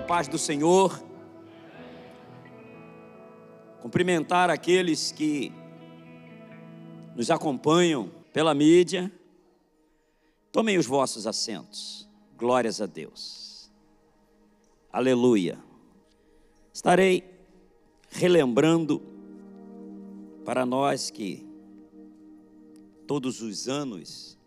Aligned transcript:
a 0.00 0.02
paz 0.02 0.26
do 0.26 0.38
Senhor. 0.38 0.98
Cumprimentar 3.82 4.48
aqueles 4.48 5.12
que 5.12 5.52
nos 7.14 7.30
acompanham 7.30 8.10
pela 8.32 8.54
mídia. 8.54 9.12
Tomem 10.50 10.78
os 10.78 10.86
vossos 10.86 11.26
assentos. 11.26 12.08
Glórias 12.38 12.80
a 12.80 12.86
Deus. 12.86 13.70
Aleluia. 14.90 15.58
Estarei 16.72 17.22
relembrando 18.08 19.02
para 20.46 20.64
nós 20.64 21.10
que 21.10 21.46
todos 23.06 23.42
os 23.42 23.68
anos 23.68 24.38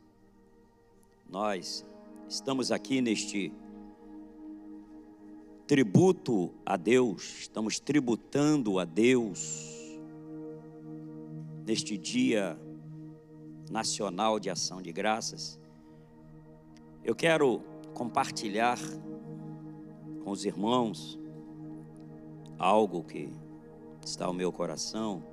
nós 1.29 1.85
estamos 2.27 2.71
aqui 2.71 3.01
neste 3.01 3.53
tributo 5.67 6.51
a 6.65 6.75
Deus, 6.75 7.39
estamos 7.39 7.79
tributando 7.79 8.79
a 8.79 8.85
Deus 8.85 9.97
neste 11.65 11.97
Dia 11.97 12.59
Nacional 13.71 14.39
de 14.39 14.49
Ação 14.49 14.81
de 14.81 14.91
Graças. 14.91 15.59
Eu 17.03 17.15
quero 17.15 17.61
compartilhar 17.93 18.77
com 20.23 20.31
os 20.31 20.43
irmãos 20.43 21.17
algo 22.59 23.03
que 23.03 23.29
está 24.05 24.25
ao 24.25 24.33
meu 24.33 24.51
coração 24.51 25.23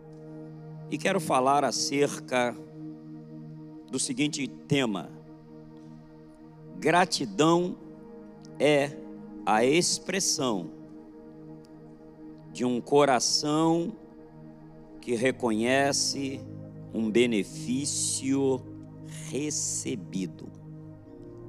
e 0.90 0.96
quero 0.96 1.20
falar 1.20 1.64
acerca 1.64 2.56
do 3.90 3.98
seguinte 3.98 4.46
tema: 4.46 5.10
gratidão 6.78 7.76
é 8.58 8.99
a 9.44 9.64
expressão 9.64 10.70
de 12.52 12.64
um 12.64 12.80
coração 12.80 13.92
que 15.00 15.14
reconhece 15.14 16.40
um 16.92 17.10
benefício 17.10 18.60
recebido. 19.30 20.48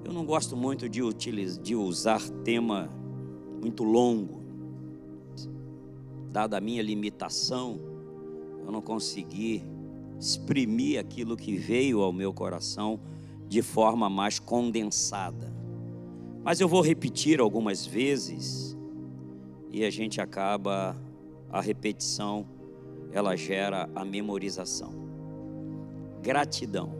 Eu 0.03 0.13
não 0.13 0.25
gosto 0.25 0.55
muito 0.55 0.87
de, 0.87 1.01
utilizar, 1.01 1.61
de 1.61 1.75
usar 1.75 2.21
tema 2.43 2.89
muito 3.61 3.83
longo, 3.83 4.41
dada 6.31 6.57
a 6.57 6.61
minha 6.61 6.81
limitação, 6.81 7.79
eu 8.65 8.71
não 8.71 8.81
consegui 8.81 9.63
exprimir 10.19 10.99
aquilo 10.99 11.35
que 11.35 11.57
veio 11.57 12.01
ao 12.01 12.13
meu 12.13 12.31
coração 12.33 12.99
de 13.47 13.61
forma 13.61 14.09
mais 14.09 14.39
condensada. 14.39 15.50
Mas 16.43 16.59
eu 16.59 16.67
vou 16.67 16.81
repetir 16.81 17.39
algumas 17.39 17.85
vezes 17.85 18.75
e 19.71 19.85
a 19.85 19.89
gente 19.89 20.19
acaba 20.19 20.97
a 21.51 21.61
repetição, 21.61 22.47
ela 23.11 23.35
gera 23.35 23.89
a 23.93 24.03
memorização. 24.03 24.93
Gratidão. 26.21 26.91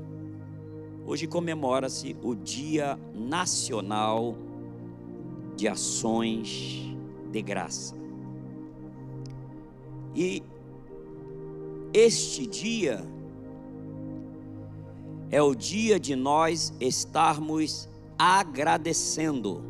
Hoje 1.05 1.25
comemora-se 1.25 2.15
o 2.21 2.35
Dia 2.35 2.99
Nacional 3.13 4.37
de 5.55 5.67
Ações 5.67 6.95
de 7.31 7.41
Graça. 7.41 7.95
E 10.15 10.43
este 11.93 12.45
dia 12.45 13.03
é 15.31 15.41
o 15.41 15.55
dia 15.55 15.99
de 15.99 16.15
nós 16.15 16.73
estarmos 16.79 17.89
agradecendo. 18.23 19.63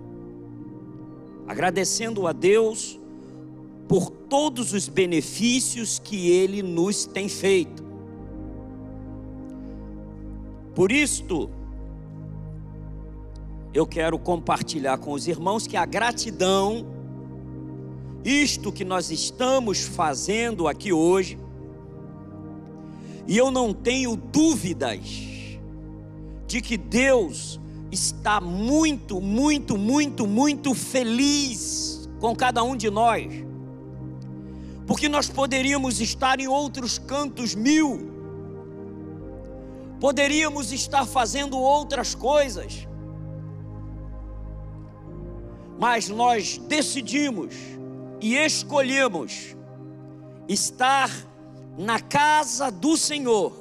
Agradecendo 1.47 2.27
a 2.27 2.33
Deus 2.33 2.99
por 3.87 4.09
todos 4.09 4.73
os 4.73 4.89
benefícios 4.89 5.99
que 5.99 6.29
Ele 6.29 6.61
nos 6.61 7.05
tem 7.05 7.29
feito. 7.29 7.81
Por 10.75 10.91
isto, 10.91 11.49
eu 13.73 13.87
quero 13.87 14.19
compartilhar 14.19 14.97
com 14.97 15.13
os 15.13 15.29
irmãos 15.29 15.65
que 15.65 15.77
a 15.77 15.85
gratidão, 15.85 16.85
isto 18.25 18.69
que 18.69 18.83
nós 18.83 19.11
estamos 19.11 19.79
fazendo 19.79 20.67
aqui 20.67 20.91
hoje, 20.91 21.39
e 23.25 23.37
eu 23.37 23.49
não 23.49 23.73
tenho 23.73 24.17
dúvidas 24.17 24.99
de 26.47 26.59
que 26.61 26.75
Deus 26.75 27.61
está 27.91 28.39
muito, 28.39 29.19
muito, 29.19 29.77
muito, 29.77 30.25
muito 30.25 30.73
feliz 30.73 32.09
com 32.19 32.35
cada 32.35 32.63
um 32.63 32.75
de 32.75 32.89
nós, 32.89 33.27
porque 34.87 35.09
nós 35.09 35.27
poderíamos 35.27 35.99
estar 35.99 36.39
em 36.39 36.47
outros 36.47 36.97
cantos 36.97 37.53
mil, 37.53 38.09
poderíamos 39.99 40.71
estar 40.71 41.05
fazendo 41.05 41.57
outras 41.59 42.15
coisas, 42.15 42.87
mas 45.77 46.07
nós 46.07 46.57
decidimos 46.59 47.55
e 48.21 48.35
escolhemos 48.35 49.55
estar 50.47 51.09
na 51.77 51.99
casa 51.99 52.71
do 52.71 52.95
Senhor 52.95 53.60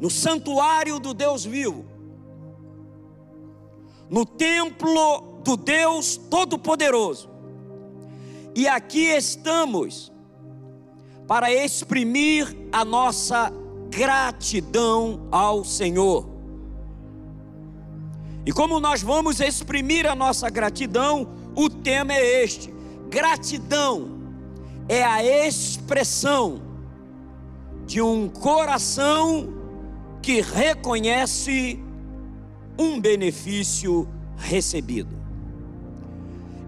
no 0.00 0.10
santuário 0.10 0.98
do 0.98 1.14
Deus 1.14 1.44
vivo, 1.44 1.84
no 4.10 4.24
templo 4.26 5.40
do 5.42 5.56
Deus 5.56 6.16
Todo-Poderoso. 6.16 7.30
E 8.54 8.68
aqui 8.68 9.06
estamos 9.06 10.12
para 11.26 11.52
exprimir 11.52 12.54
a 12.70 12.84
nossa 12.84 13.52
gratidão 13.90 15.26
ao 15.30 15.64
Senhor. 15.64 16.28
E 18.46 18.52
como 18.52 18.78
nós 18.78 19.02
vamos 19.02 19.40
exprimir 19.40 20.06
a 20.06 20.14
nossa 20.14 20.50
gratidão, 20.50 21.26
o 21.56 21.70
tema 21.70 22.12
é 22.12 22.44
este: 22.44 22.72
gratidão 23.08 24.10
é 24.88 25.02
a 25.02 25.24
expressão 25.24 26.60
de 27.86 28.02
um 28.02 28.28
coração 28.28 29.63
que 30.24 30.40
reconhece 30.40 31.78
um 32.78 32.98
benefício 32.98 34.08
recebido. 34.38 35.14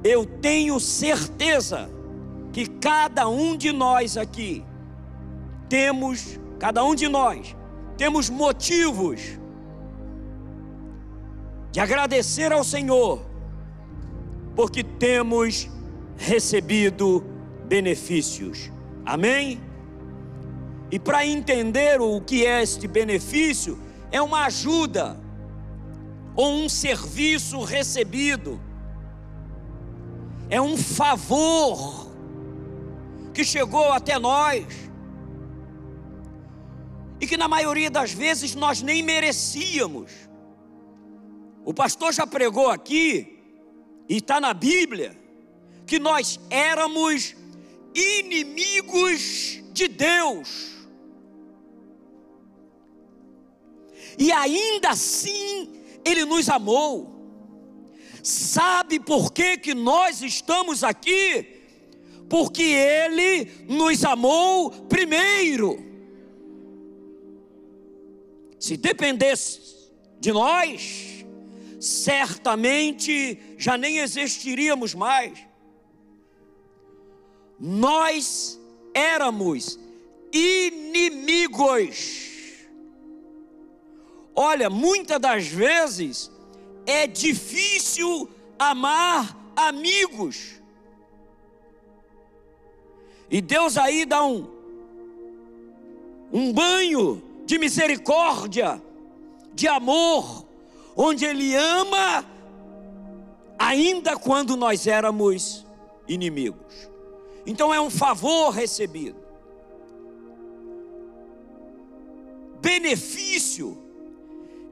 Eu 0.04 0.26
tenho 0.26 0.78
certeza 0.78 1.88
que 2.52 2.66
cada 2.66 3.26
um 3.26 3.56
de 3.56 3.72
nós 3.72 4.18
aqui 4.18 4.62
temos, 5.70 6.38
cada 6.58 6.84
um 6.84 6.94
de 6.94 7.08
nós, 7.08 7.56
temos 7.96 8.28
motivos 8.28 9.22
de 11.72 11.80
agradecer 11.80 12.52
ao 12.52 12.62
Senhor, 12.62 13.24
porque 14.54 14.84
temos 14.84 15.66
recebido 16.18 17.24
benefícios. 17.66 18.70
Amém? 19.02 19.65
E 20.90 20.98
para 20.98 21.26
entender 21.26 22.00
o 22.00 22.20
que 22.20 22.46
é 22.46 22.62
este 22.62 22.86
benefício, 22.86 23.78
é 24.10 24.22
uma 24.22 24.46
ajuda 24.46 25.18
ou 26.34 26.52
um 26.52 26.68
serviço 26.68 27.60
recebido, 27.62 28.60
é 30.48 30.60
um 30.60 30.76
favor 30.76 32.06
que 33.34 33.44
chegou 33.44 33.90
até 33.92 34.18
nós 34.18 34.64
e 37.20 37.26
que 37.26 37.36
na 37.36 37.48
maioria 37.48 37.90
das 37.90 38.12
vezes 38.12 38.54
nós 38.54 38.82
nem 38.82 39.02
merecíamos. 39.02 40.12
O 41.64 41.74
pastor 41.74 42.12
já 42.12 42.26
pregou 42.26 42.70
aqui, 42.70 43.42
e 44.08 44.18
está 44.18 44.40
na 44.40 44.54
Bíblia, 44.54 45.18
que 45.84 45.98
nós 45.98 46.38
éramos 46.48 47.34
inimigos 47.94 49.60
de 49.72 49.88
Deus. 49.88 50.75
E 54.18 54.32
ainda 54.32 54.90
assim 54.90 55.72
Ele 56.04 56.24
nos 56.24 56.48
amou. 56.48 57.14
Sabe 58.22 58.98
por 58.98 59.32
que, 59.32 59.56
que 59.56 59.74
nós 59.74 60.22
estamos 60.22 60.82
aqui? 60.82 61.46
Porque 62.28 62.62
Ele 62.62 63.50
nos 63.68 64.04
amou 64.04 64.70
primeiro. 64.70 65.78
Se 68.58 68.76
dependesse 68.76 69.60
de 70.18 70.32
nós, 70.32 71.24
certamente 71.78 73.38
já 73.56 73.78
nem 73.78 73.98
existiríamos 73.98 74.92
mais. 74.94 75.38
Nós 77.60 78.58
éramos 78.92 79.78
inimigos 80.32 81.96
Olha, 84.38 84.68
muitas 84.68 85.18
das 85.18 85.46
vezes 85.46 86.30
é 86.84 87.06
difícil 87.06 88.28
amar 88.58 89.34
amigos. 89.56 90.60
E 93.30 93.40
Deus 93.40 93.78
aí 93.78 94.04
dá 94.04 94.22
um, 94.22 94.46
um 96.30 96.52
banho 96.52 97.22
de 97.46 97.58
misericórdia, 97.58 98.80
de 99.54 99.66
amor, 99.66 100.46
onde 100.94 101.24
Ele 101.24 101.56
ama, 101.56 102.22
ainda 103.58 104.18
quando 104.18 104.54
nós 104.54 104.86
éramos 104.86 105.64
inimigos. 106.06 106.90
Então 107.46 107.72
é 107.72 107.80
um 107.80 107.90
favor 107.90 108.50
recebido. 108.50 109.16
Benefício 112.60 113.85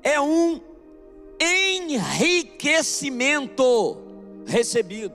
é 0.05 0.21
um 0.21 0.61
enriquecimento 1.41 3.97
recebido. 4.47 5.15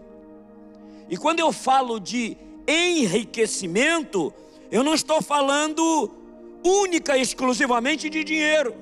E 1.07 1.15
quando 1.15 1.39
eu 1.39 1.53
falo 1.53 2.00
de 2.00 2.36
enriquecimento, 2.68 4.33
eu 4.71 4.83
não 4.83 4.95
estou 4.95 5.21
falando 5.21 6.12
única 6.63 7.15
e 7.18 7.21
exclusivamente 7.21 8.09
de 8.09 8.24
dinheiro. 8.24 8.74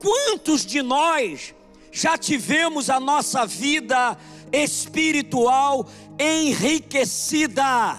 Quantos 0.00 0.66
de 0.66 0.82
nós 0.82 1.54
já 1.92 2.18
tivemos 2.18 2.90
a 2.90 2.98
nossa 2.98 3.46
vida 3.46 4.18
espiritual 4.52 5.86
enriquecida? 6.18 7.96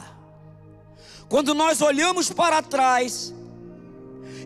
Quando 1.30 1.54
nós 1.54 1.82
olhamos 1.82 2.30
para 2.30 2.62
trás, 2.62 3.34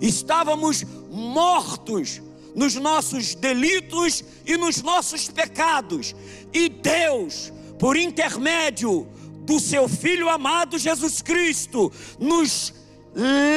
estávamos 0.01 0.83
mortos 1.11 2.21
nos 2.55 2.75
nossos 2.75 3.35
delitos 3.35 4.23
e 4.45 4.57
nos 4.57 4.81
nossos 4.81 5.27
pecados, 5.27 6.15
e 6.53 6.69
Deus, 6.69 7.51
por 7.77 7.97
intermédio 7.97 9.07
do 9.45 9.59
seu 9.59 9.89
Filho 9.89 10.29
amado 10.29 10.79
Jesus 10.79 11.21
Cristo, 11.21 11.91
nos 12.17 12.73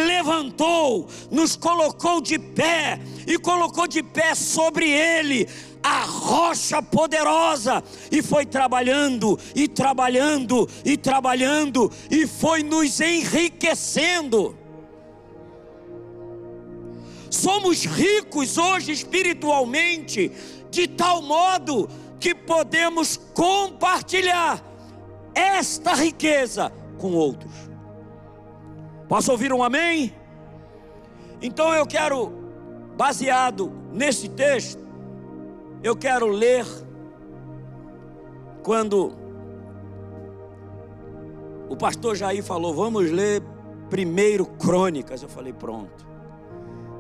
levantou, 0.07 1.09
nos 1.31 1.57
colocou 1.57 2.21
de 2.21 2.39
pé 2.39 3.01
e 3.27 3.39
colocou 3.39 3.87
de 3.87 4.03
pé 4.03 4.35
sobre 4.35 4.89
ele 4.89 5.49
a 5.83 6.05
rocha 6.05 6.83
poderosa 6.83 7.83
e 8.11 8.23
foi 8.23 8.45
trabalhando 8.45 9.39
e 9.55 9.69
trabalhando 9.69 10.69
e 10.85 10.97
trabalhando 10.97 11.91
e 12.11 12.27
foi 12.27 12.63
nos 12.63 13.01
enriquecendo. 13.01 14.57
Somos 17.31 17.85
ricos 17.85 18.57
hoje 18.57 18.93
espiritualmente, 18.93 20.33
de 20.71 20.89
tal 20.89 21.23
modo 21.23 21.89
que 22.19 22.35
podemos 22.35 23.17
compartilhar 23.35 24.63
esta 25.35 25.95
riqueza 25.95 26.73
com 26.99 27.13
outros. 27.13 27.53
Posso 29.09 29.31
ouvir 29.31 29.53
um 29.53 29.63
amém? 29.63 30.15
Então 31.41 31.73
eu 31.73 31.87
quero, 31.87 32.33
baseado 32.97 33.73
nesse 33.93 34.29
texto, 34.29 34.87
eu 35.83 35.95
quero 35.95 36.27
ler 36.27 36.67
quando 38.63 39.13
o 41.69 41.77
pastor 41.77 42.17
Jair 42.17 42.43
falou, 42.43 42.75
vamos 42.75 43.11
ler 43.11 43.43
primeiro 43.89 44.45
Crônicas. 44.45 45.23
Eu 45.23 45.29
falei, 45.29 45.53
pronto. 45.53 46.08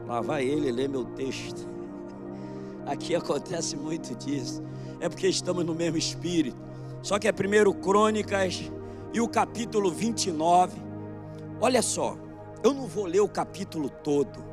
Lá 0.08 0.22
vai 0.22 0.44
ele 0.44 0.72
ler 0.72 0.88
meu 0.88 1.04
texto. 1.04 1.68
Aqui 2.86 3.14
acontece 3.14 3.76
muito 3.76 4.14
disso. 4.14 4.62
É 4.98 5.08
porque 5.08 5.28
estamos 5.28 5.64
no 5.64 5.74
mesmo 5.74 5.98
espírito. 5.98 6.56
Só 7.02 7.18
que 7.18 7.28
é 7.28 7.32
primeiro 7.32 7.72
Crônicas 7.74 8.72
e 9.12 9.20
o 9.20 9.28
capítulo 9.28 9.90
29. 9.90 10.82
Olha 11.60 11.82
só, 11.82 12.16
eu 12.62 12.72
não 12.72 12.86
vou 12.86 13.04
ler 13.04 13.20
o 13.20 13.28
capítulo 13.28 13.90
todo. 13.90 14.48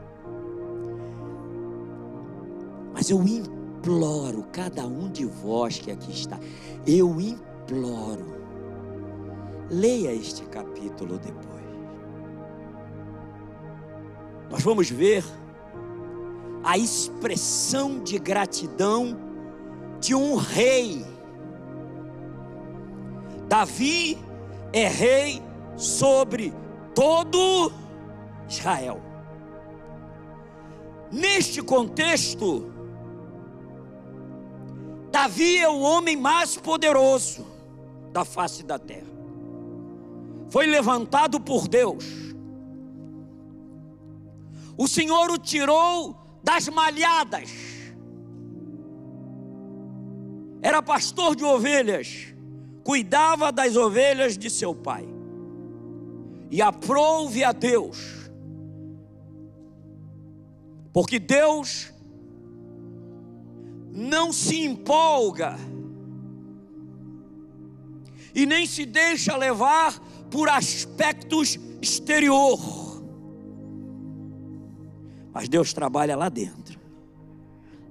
Mas 2.94 3.10
eu 3.10 3.22
imploro 3.24 4.44
cada 4.52 4.86
um 4.86 5.10
de 5.10 5.26
vós 5.26 5.80
que 5.80 5.90
aqui 5.90 6.12
está. 6.12 6.38
Eu 6.86 7.20
imploro. 7.20 8.36
Leia 9.70 10.14
este 10.14 10.44
capítulo 10.46 11.18
depois. 11.18 11.56
Nós 14.50 14.62
vamos 14.62 14.90
ver 14.90 15.24
a 16.66 16.80
expressão 16.80 18.00
de 18.00 18.18
gratidão 18.18 19.16
de 20.00 20.16
um 20.16 20.36
rei. 20.36 21.06
Davi 23.48 24.18
é 24.74 24.88
rei 24.88 25.44
sobre 25.78 26.52
todo 26.96 27.72
Israel. 28.50 29.00
Neste 31.12 31.62
contexto, 31.62 32.74
Davi 35.12 35.60
é 35.60 35.70
o 35.70 35.80
homem 35.80 36.18
mais 36.18 36.58
poderoso 36.58 37.46
da 38.12 38.26
face 38.26 38.64
da 38.64 38.80
terra. 38.80 39.14
Foi 40.50 40.66
levantado 40.66 41.40
por 41.40 41.68
Deus. 41.68 42.06
O 44.76 44.88
Senhor 44.88 45.30
o 45.30 45.38
tirou 45.38 46.25
das 46.46 46.70
malhadas. 46.70 47.50
Era 50.62 50.82
pastor 50.82 51.36
de 51.36 51.44
ovelhas, 51.44 52.34
cuidava 52.84 53.52
das 53.52 53.76
ovelhas 53.76 54.38
de 54.38 54.50
seu 54.50 54.76
pai. 54.76 55.08
E 56.52 56.62
aprove 56.62 57.44
a 57.44 57.52
Deus, 57.52 58.30
porque 60.94 61.18
Deus 61.18 61.92
não 63.92 64.32
se 64.32 64.64
empolga 64.64 65.58
e 68.34 68.46
nem 68.46 68.68
se 68.68 68.86
deixa 68.86 69.36
levar 69.36 70.00
por 70.30 70.48
aspectos 70.48 71.58
exterior 71.82 72.85
mas 75.36 75.50
Deus 75.50 75.74
trabalha 75.74 76.16
lá 76.16 76.30
dentro, 76.30 76.80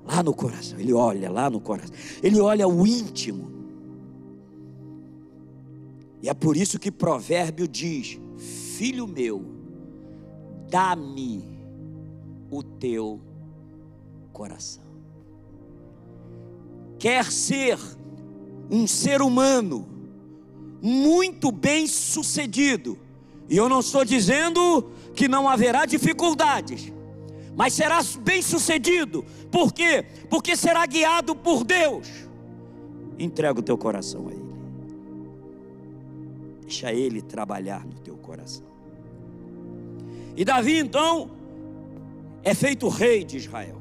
lá 0.02 0.22
no 0.22 0.32
coração. 0.32 0.80
Ele 0.80 0.94
olha 0.94 1.30
lá 1.30 1.50
no 1.50 1.60
coração, 1.60 1.94
ele 2.22 2.40
olha 2.40 2.66
o 2.66 2.86
íntimo. 2.86 3.52
E 6.22 6.28
é 6.30 6.32
por 6.32 6.56
isso 6.56 6.78
que 6.78 6.90
Provérbio 6.90 7.68
diz: 7.68 8.18
Filho 8.38 9.06
meu, 9.06 9.44
dá-me 10.70 11.44
o 12.50 12.62
teu 12.62 13.20
coração. 14.32 14.82
Quer 16.98 17.30
ser 17.30 17.78
um 18.70 18.86
ser 18.86 19.20
humano 19.20 19.86
muito 20.80 21.52
bem 21.52 21.86
sucedido, 21.86 22.98
e 23.50 23.56
eu 23.58 23.68
não 23.68 23.80
estou 23.80 24.02
dizendo 24.02 24.90
que 25.14 25.28
não 25.28 25.46
haverá 25.46 25.84
dificuldades, 25.84 26.90
mas 27.56 27.73
será 27.73 28.00
bem 28.20 28.42
sucedido. 28.42 29.25
Por 29.50 29.73
quê? 29.73 30.04
Porque 30.28 30.56
será 30.56 30.84
guiado 30.87 31.37
por 31.37 31.64
Deus. 31.64 32.08
Entrega 33.18 33.61
o 33.61 33.62
teu 33.62 33.78
coração 33.78 34.28
a 34.28 34.32
Ele. 34.32 34.54
Deixa 36.62 36.92
Ele 36.92 37.23
trabalhar 37.23 37.87
no 37.87 37.94
teu 38.00 38.16
coração. 38.16 38.66
E 40.37 40.44
Davi 40.44 40.78
então 40.78 41.30
é 42.42 42.54
feito 42.54 42.88
rei 42.88 43.25
de 43.25 43.37
Israel. 43.37 43.80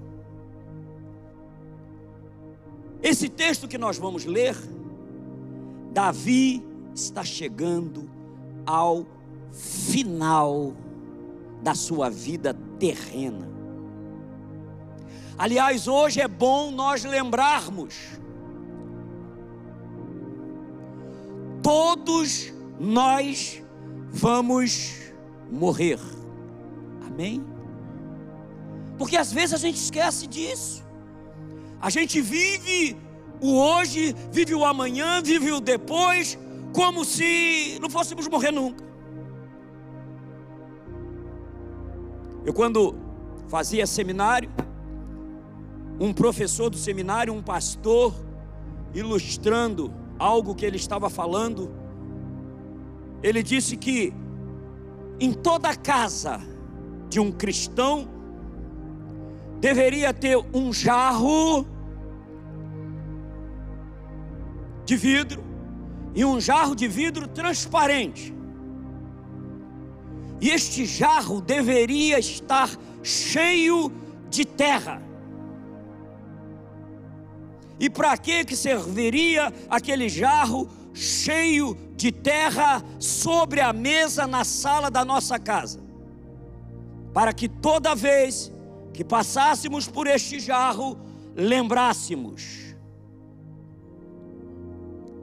Esse 3.02 3.28
texto 3.28 3.68
que 3.68 3.78
nós 3.78 3.98
vamos 3.98 4.24
ler, 4.24 4.56
Davi 5.92 6.64
está 6.96 7.24
chegando 7.24 8.10
ao 8.66 9.06
final 9.52 10.74
da 11.62 11.76
sua 11.76 12.10
vida 12.10 12.54
terrena. 12.80 13.53
Aliás, 15.38 15.88
hoje 15.88 16.22
é 16.22 16.28
bom 16.28 16.70
nós 16.70 17.04
lembrarmos, 17.04 17.96
todos 21.62 22.54
nós 22.80 23.62
vamos 24.10 24.94
morrer, 25.52 26.00
amém? 27.08 27.44
Porque 28.98 29.18
às 29.18 29.32
vezes 29.34 29.56
a 29.56 29.58
gente 29.58 29.78
esquece 29.78 30.28
disso, 30.28 30.84
a 31.82 31.90
gente 31.90 32.22
vive 32.22 32.96
o 33.42 33.58
hoje, 33.58 34.16
vive 34.32 34.54
o 34.54 34.64
amanhã, 34.64 35.22
vive 35.22 35.52
o 35.52 35.60
depois, 35.60 36.38
como 36.74 37.04
se 37.04 37.78
não 37.82 37.90
fôssemos 37.90 38.28
morrer 38.28 38.52
nunca. 38.52 38.84
Eu, 42.46 42.54
quando 42.54 42.96
fazia 43.48 43.88
seminário, 43.88 44.50
um 46.00 46.14
professor 46.14 46.70
do 46.70 46.78
seminário, 46.78 47.34
um 47.34 47.42
pastor, 47.42 48.14
ilustrando 48.94 49.94
algo 50.18 50.56
que 50.56 50.66
ele 50.66 50.78
estava 50.78 51.10
falando. 51.10 51.72
Ele 53.22 53.42
disse 53.42 53.78
que 53.78 54.14
em 55.20 55.32
toda 55.34 55.76
casa 55.76 56.42
de 57.10 57.20
um 57.20 57.32
cristão 57.32 58.08
deveria 59.60 60.14
ter 60.14 60.38
um 60.54 60.74
jarro 60.74 61.66
de 64.86 64.96
vidro 64.96 65.44
e 66.16 66.26
um 66.26 66.40
jarro 66.40 66.76
de 66.76 66.88
vidro 66.88 67.28
transparente. 67.28 68.34
E 70.42 70.50
este 70.50 70.86
jarro 70.86 71.40
deveria 71.40 72.20
estar 72.20 72.70
cheio 73.02 73.92
de 74.30 74.44
terra. 74.44 75.02
E 77.80 77.90
para 77.90 78.18
que 78.18 78.46
que 78.46 78.56
serviria 78.56 79.54
aquele 79.70 80.08
jarro 80.08 80.70
cheio 80.94 81.78
de 81.96 82.12
terra 82.12 82.84
sobre 83.00 83.62
a 83.62 83.74
mesa 83.74 84.28
na 84.28 84.44
sala 84.44 84.90
da 84.90 85.04
nossa 85.04 85.40
casa? 85.40 85.80
Para 87.14 87.34
que 87.34 87.48
toda 87.48 87.96
vez 87.96 88.52
que 88.94 89.04
passássemos 89.04 89.88
por 89.88 90.08
este 90.08 90.40
jarro, 90.40 90.98
lembrássemos 91.36 92.76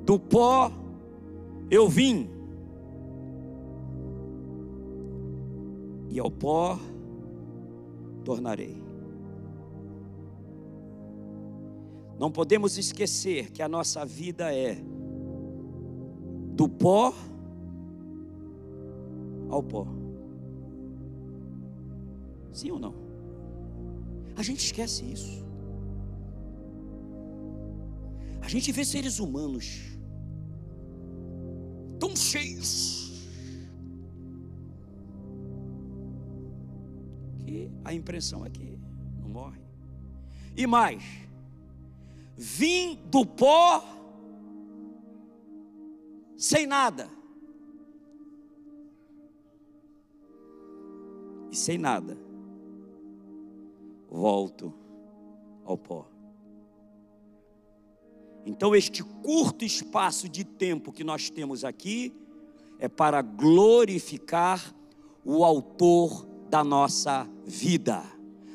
do 0.04 0.18
pó 0.18 0.72
eu 1.70 1.88
vim, 1.88 2.28
e 6.08 6.18
ao 6.18 6.28
pó 6.28 6.80
tornarei. 8.24 8.89
Não 12.20 12.30
podemos 12.30 12.76
esquecer 12.76 13.50
que 13.50 13.62
a 13.62 13.68
nossa 13.68 14.04
vida 14.04 14.54
é 14.54 14.76
do 16.54 16.68
pó 16.68 17.14
ao 19.48 19.62
pó. 19.62 19.86
Sim 22.52 22.72
ou 22.72 22.78
não? 22.78 22.94
A 24.36 24.42
gente 24.42 24.62
esquece 24.66 25.02
isso. 25.10 25.42
A 28.42 28.48
gente 28.48 28.70
vê 28.70 28.84
seres 28.84 29.18
humanos 29.18 29.98
tão 31.98 32.14
cheios 32.14 33.30
que 37.38 37.70
a 37.82 37.94
impressão 37.94 38.44
é 38.44 38.50
que 38.50 38.78
não 39.18 39.30
morre. 39.30 39.62
E 40.54 40.66
mais, 40.66 41.29
vim 42.42 42.98
do 43.10 43.26
pó 43.26 43.84
sem 46.38 46.66
nada. 46.66 47.10
E 51.50 51.56
sem 51.56 51.76
nada, 51.76 52.16
volto 54.08 54.72
ao 55.66 55.76
pó. 55.76 56.08
Então, 58.46 58.74
este 58.74 59.04
curto 59.04 59.62
espaço 59.62 60.26
de 60.26 60.42
tempo 60.42 60.92
que 60.92 61.04
nós 61.04 61.28
temos 61.28 61.62
aqui 61.62 62.14
é 62.78 62.88
para 62.88 63.20
glorificar 63.20 64.74
o 65.22 65.44
Autor 65.44 66.26
da 66.48 66.64
nossa 66.64 67.28
vida. 67.44 68.02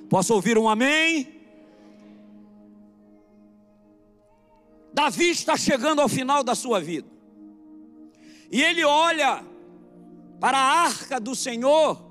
Posso 0.10 0.34
ouvir 0.34 0.58
um 0.58 0.68
amém? 0.68 1.35
Davi 4.96 5.30
está 5.30 5.58
chegando 5.58 6.02
ao 6.02 6.08
final 6.08 6.42
da 6.42 6.56
sua 6.56 6.80
vida. 6.80 7.10
E 8.50 8.64
ele 8.64 8.82
olha 8.86 9.44
para 10.40 10.58
a 10.58 10.84
arca 10.86 11.20
do 11.20 11.36
Senhor 11.36 12.02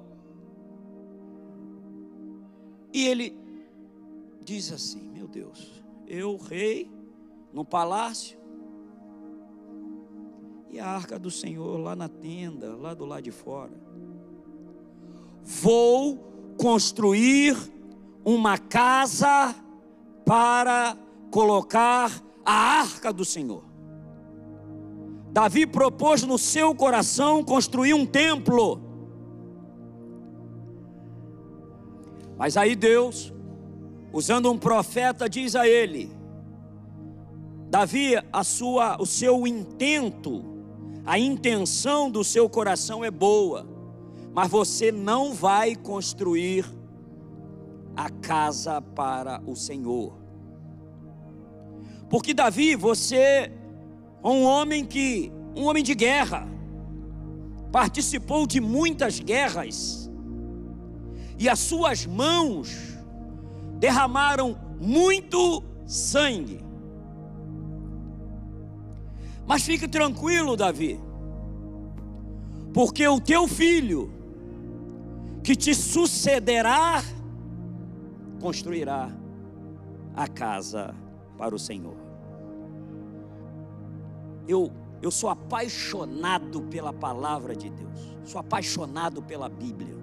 e 2.92 3.08
ele 3.08 3.34
diz 4.44 4.70
assim: 4.70 5.00
Meu 5.00 5.26
Deus, 5.26 5.82
eu, 6.06 6.36
rei, 6.36 6.92
no 7.54 7.64
palácio, 7.64 8.38
e 10.68 10.78
a 10.78 10.86
arca 10.86 11.18
do 11.18 11.30
Senhor 11.30 11.80
lá 11.80 11.96
na 11.96 12.10
tenda, 12.10 12.76
lá 12.76 12.92
do 12.92 13.06
lado 13.06 13.22
de 13.22 13.30
fora. 13.30 13.72
Vou 15.42 16.18
construir 16.58 17.56
uma 18.22 18.58
casa 18.58 19.54
para 20.26 20.98
colocar 21.30 22.22
a 22.44 22.52
arca 22.52 23.12
do 23.12 23.24
Senhor. 23.24 23.64
Davi 25.32 25.66
propôs 25.66 26.22
no 26.22 26.38
seu 26.38 26.74
coração 26.74 27.42
construir 27.42 27.94
um 27.94 28.06
templo. 28.06 28.80
Mas 32.36 32.56
aí 32.56 32.76
Deus, 32.76 33.32
usando 34.12 34.50
um 34.50 34.58
profeta, 34.58 35.28
diz 35.28 35.56
a 35.56 35.66
ele: 35.66 36.12
Davi, 37.68 38.14
a 38.32 38.44
sua, 38.44 38.96
o 39.00 39.06
seu 39.06 39.46
intento, 39.46 40.44
a 41.04 41.18
intenção 41.18 42.10
do 42.10 42.22
seu 42.22 42.48
coração 42.48 43.04
é 43.04 43.10
boa, 43.10 43.66
mas 44.32 44.48
você 44.48 44.92
não 44.92 45.34
vai 45.34 45.74
construir 45.74 46.64
a 47.96 48.08
casa 48.08 48.80
para 48.80 49.42
o 49.46 49.56
Senhor. 49.56 50.23
Porque 52.14 52.32
Davi, 52.32 52.76
você 52.76 53.16
é 53.16 53.52
um 54.22 54.44
homem 54.44 54.84
que, 54.84 55.32
um 55.52 55.64
homem 55.64 55.82
de 55.82 55.96
guerra, 55.96 56.46
participou 57.72 58.46
de 58.46 58.60
muitas 58.60 59.18
guerras, 59.18 60.08
e 61.36 61.48
as 61.48 61.58
suas 61.58 62.06
mãos 62.06 62.72
derramaram 63.80 64.56
muito 64.80 65.60
sangue. 65.88 66.64
Mas 69.44 69.64
fique 69.64 69.88
tranquilo, 69.88 70.56
Davi, 70.56 71.00
porque 72.72 73.08
o 73.08 73.20
teu 73.20 73.48
filho, 73.48 74.12
que 75.42 75.56
te 75.56 75.74
sucederá, 75.74 77.02
construirá 78.40 79.10
a 80.14 80.28
casa 80.28 80.94
para 81.36 81.52
o 81.52 81.58
Senhor. 81.58 82.03
Eu, 84.46 84.70
eu 85.02 85.10
sou 85.10 85.30
apaixonado 85.30 86.62
pela 86.62 86.92
palavra 86.92 87.54
de 87.54 87.70
Deus, 87.70 88.16
sou 88.24 88.40
apaixonado 88.40 89.22
pela 89.22 89.48
Bíblia. 89.48 89.94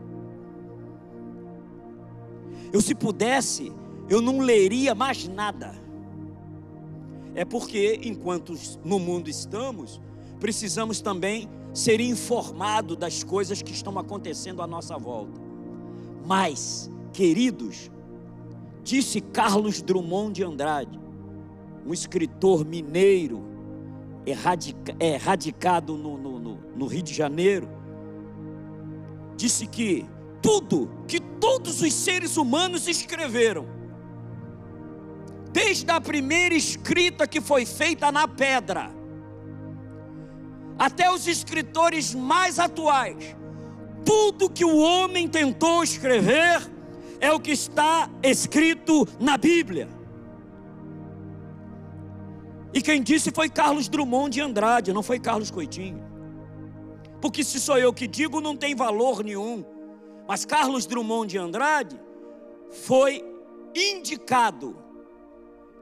Eu, 2.72 2.82
se 2.82 2.96
pudesse, 2.96 3.72
eu 4.10 4.22
não 4.22 4.40
leria 4.40 4.96
mais 4.96 5.28
nada. 5.28 5.76
É 7.36 7.46
porque, 7.46 8.00
enquanto 8.04 8.54
no 8.84 9.00
mundo 9.00 9.30
estamos, 9.30 10.02
precisamos 10.40 11.02
também 11.02 11.50
ser 11.74 12.02
informados 12.02 12.98
das 12.98 13.24
coisas 13.24 13.62
que 13.62 13.72
estão 13.72 13.98
acontecendo 13.98 14.62
à 14.62 14.68
nossa 14.68 14.98
volta. 14.98 15.40
Mas, 16.26 16.90
queridos, 17.14 17.90
disse 18.84 19.22
Carlos 19.22 19.82
Drummond 19.82 20.34
de 20.34 20.44
Andrade, 20.44 21.00
um 21.86 21.94
escritor 21.94 22.66
mineiro, 22.66 23.44
erradica, 24.26 24.96
é, 25.00 25.16
radicado 25.18 25.98
no, 25.98 26.18
no, 26.18 26.40
no, 26.40 26.56
no 26.76 26.86
Rio 26.86 27.04
de 27.04 27.14
Janeiro, 27.14 27.70
disse 29.36 29.66
que 29.66 30.06
tudo 30.42 30.90
que 31.08 31.20
todos 31.20 31.82
os 31.82 31.94
seres 31.94 32.38
humanos 32.38 32.88
escreveram, 32.88 33.66
desde 35.52 35.90
a 35.92 36.00
primeira 36.00 36.56
escrita 36.56 37.28
que 37.28 37.42
foi 37.42 37.66
feita 37.66 38.12
na 38.12 38.28
pedra, 38.28 38.92
até 40.78 41.12
os 41.12 41.28
escritores 41.28 42.16
mais 42.16 42.58
atuais, 42.58 43.36
tudo 44.06 44.50
que 44.50 44.66
o 44.66 44.78
homem 44.78 45.28
tentou 45.28 45.84
escrever 45.84 46.62
é 47.20 47.32
o 47.32 47.40
que 47.40 47.52
está 47.52 48.10
escrito 48.24 49.08
na 49.20 49.38
Bíblia. 49.38 50.01
E 52.74 52.82
quem 52.82 53.02
disse 53.02 53.32
foi 53.32 53.50
Carlos 53.50 53.90
Drummond 53.90 54.34
de 54.34 54.42
Andrade, 54.42 54.94
não 54.94 55.04
foi 55.04 55.20
Carlos 55.20 55.52
Coitinho. 55.52 56.02
Porque 57.20 57.44
se 57.44 57.60
sou 57.60 57.78
eu 57.78 57.94
que 57.94 58.08
digo, 58.08 58.40
não 58.42 58.56
tem 58.56 58.74
valor 58.74 59.24
nenhum. 59.24 59.64
Mas 60.28 60.46
Carlos 60.46 60.86
Drummond 60.86 61.30
de 61.30 61.38
Andrade 61.38 62.00
foi 62.70 63.24
indicado 63.76 64.76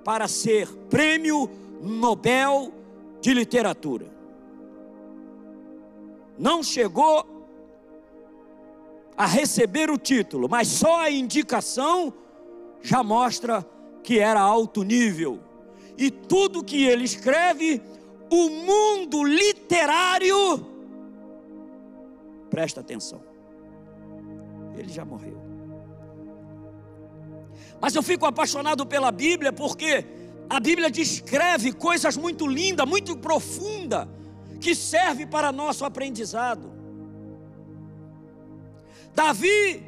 para 0.04 0.28
ser 0.28 0.68
prêmio 0.90 1.50
Nobel 1.82 2.74
de 3.22 3.34
Literatura. 3.34 4.08
Não 6.38 6.64
chegou 6.64 7.26
a 9.16 9.26
receber 9.26 9.90
o 9.90 9.98
título, 9.98 10.48
mas 10.50 10.68
só 10.68 11.02
a 11.02 11.12
indicação 11.12 12.14
já 12.82 13.04
mostra 13.04 13.66
que 14.02 14.18
era 14.20 14.40
alto 14.40 14.84
nível. 14.84 15.49
E 16.00 16.10
tudo 16.10 16.64
que 16.64 16.86
ele 16.86 17.04
escreve, 17.04 17.82
o 18.32 18.50
mundo 18.50 19.22
literário 19.22 20.66
presta 22.50 22.80
atenção. 22.80 23.22
Ele 24.78 24.88
já 24.88 25.04
morreu. 25.04 25.38
Mas 27.82 27.94
eu 27.96 28.02
fico 28.02 28.26
apaixonado 28.26 28.86
pela 28.86 29.12
Bíblia 29.12 29.52
porque 29.52 30.06
a 30.50 30.58
Bíblia 30.60 30.90
descreve 30.90 31.74
coisas 31.74 32.16
muito 32.16 32.48
lindas, 32.48 32.88
muito 32.88 33.18
profundas, 33.18 34.08
que 34.62 34.74
serve 34.74 35.26
para 35.26 35.52
nosso 35.52 35.84
aprendizado. 35.84 36.72
Davi 39.14 39.84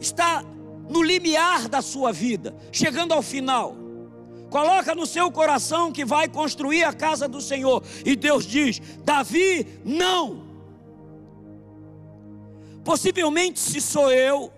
está 0.00 0.44
no 0.88 1.02
limiar 1.02 1.68
da 1.68 1.80
sua 1.80 2.12
vida, 2.12 2.54
chegando 2.72 3.12
ao 3.12 3.22
final. 3.22 3.83
Coloca 4.54 4.94
no 4.94 5.04
seu 5.04 5.32
coração 5.32 5.90
que 5.90 6.04
vai 6.04 6.28
construir 6.28 6.84
a 6.84 6.92
casa 6.92 7.26
do 7.26 7.40
Senhor. 7.40 7.82
E 8.06 8.14
Deus 8.14 8.46
diz: 8.46 8.80
Davi, 9.02 9.66
não. 9.84 10.44
Possivelmente, 12.84 13.58
se 13.58 13.80
sou 13.80 14.12
eu, 14.12 14.52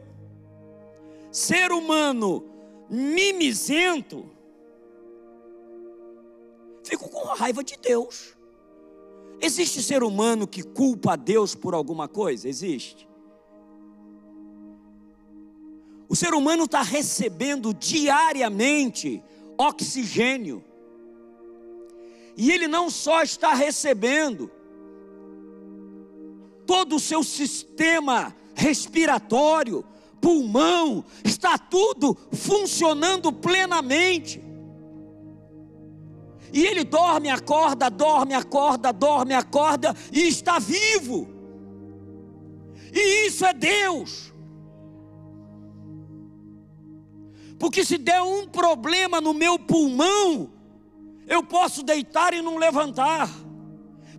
ser 1.32 1.72
humano 1.72 2.44
mimizento, 2.90 4.28
fico 6.84 7.08
com 7.08 7.28
raiva 7.28 7.64
de 7.64 7.78
Deus. 7.78 8.36
Existe 9.40 9.82
ser 9.82 10.02
humano 10.02 10.46
que 10.46 10.62
culpa 10.62 11.14
a 11.14 11.16
Deus 11.16 11.54
por 11.54 11.72
alguma 11.72 12.06
coisa? 12.06 12.46
Existe. 12.46 13.08
O 16.06 16.14
ser 16.14 16.34
humano 16.34 16.64
está 16.64 16.82
recebendo 16.82 17.72
diariamente 17.72 19.24
oxigênio. 19.58 20.64
E 22.36 22.50
ele 22.50 22.68
não 22.68 22.90
só 22.90 23.22
está 23.22 23.54
recebendo, 23.54 24.50
todo 26.66 26.96
o 26.96 27.00
seu 27.00 27.22
sistema 27.22 28.36
respiratório, 28.54 29.84
pulmão, 30.20 31.04
está 31.24 31.56
tudo 31.56 32.16
funcionando 32.32 33.32
plenamente. 33.32 34.42
E 36.52 36.64
ele 36.64 36.84
dorme, 36.84 37.28
acorda, 37.28 37.88
dorme, 37.88 38.34
acorda, 38.34 38.92
dorme, 38.92 39.34
acorda 39.34 39.94
e 40.12 40.26
está 40.26 40.58
vivo. 40.58 41.28
E 42.92 43.26
isso 43.26 43.44
é 43.44 43.52
Deus. 43.52 44.32
Porque 47.58 47.84
se 47.84 47.98
der 47.98 48.22
um 48.22 48.46
problema 48.46 49.20
no 49.20 49.32
meu 49.32 49.58
pulmão, 49.58 50.50
eu 51.26 51.42
posso 51.42 51.82
deitar 51.82 52.34
e 52.34 52.42
não 52.42 52.56
levantar. 52.56 53.30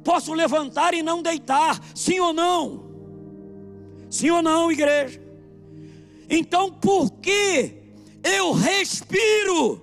Posso 0.03 0.33
levantar 0.33 0.93
e 0.93 1.03
não 1.03 1.21
deitar. 1.21 1.79
Sim 1.95 2.19
ou 2.19 2.33
não? 2.33 2.87
Sim 4.09 4.31
ou 4.31 4.41
não, 4.41 4.71
igreja? 4.71 5.21
Então, 6.29 6.71
por 6.71 7.11
que 7.11 7.73
eu 8.23 8.51
respiro? 8.53 9.81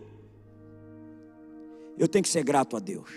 Eu 1.97 2.09
tenho 2.09 2.23
que 2.23 2.29
ser 2.29 2.43
grato 2.43 2.77
a 2.77 2.81
Deus. 2.81 3.11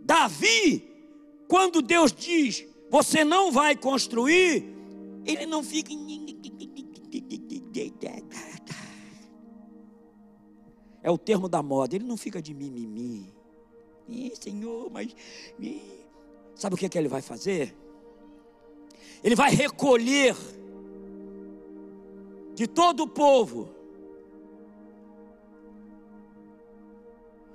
Davi, 0.00 0.90
quando 1.46 1.82
Deus 1.82 2.12
diz, 2.12 2.64
você 2.90 3.24
não 3.24 3.52
vai 3.52 3.76
construir, 3.76 4.64
ele 5.24 5.46
não 5.46 5.62
fica. 5.62 5.92
É 11.02 11.10
o 11.10 11.18
termo 11.18 11.48
da 11.48 11.62
moda. 11.62 11.96
Ele 11.96 12.04
não 12.04 12.16
fica 12.16 12.40
de 12.40 12.54
mimimi. 12.54 13.32
Ih, 14.08 14.32
Senhor, 14.40 14.90
mas. 14.90 15.14
Ih. 15.58 15.82
Sabe 16.54 16.74
o 16.74 16.78
que, 16.78 16.86
é 16.86 16.88
que 16.88 16.98
ele 16.98 17.08
vai 17.08 17.20
fazer? 17.20 17.74
Ele 19.22 19.34
vai 19.34 19.50
recolher 19.50 20.36
de 22.54 22.66
todo 22.66 23.04
o 23.04 23.08
povo 23.08 23.70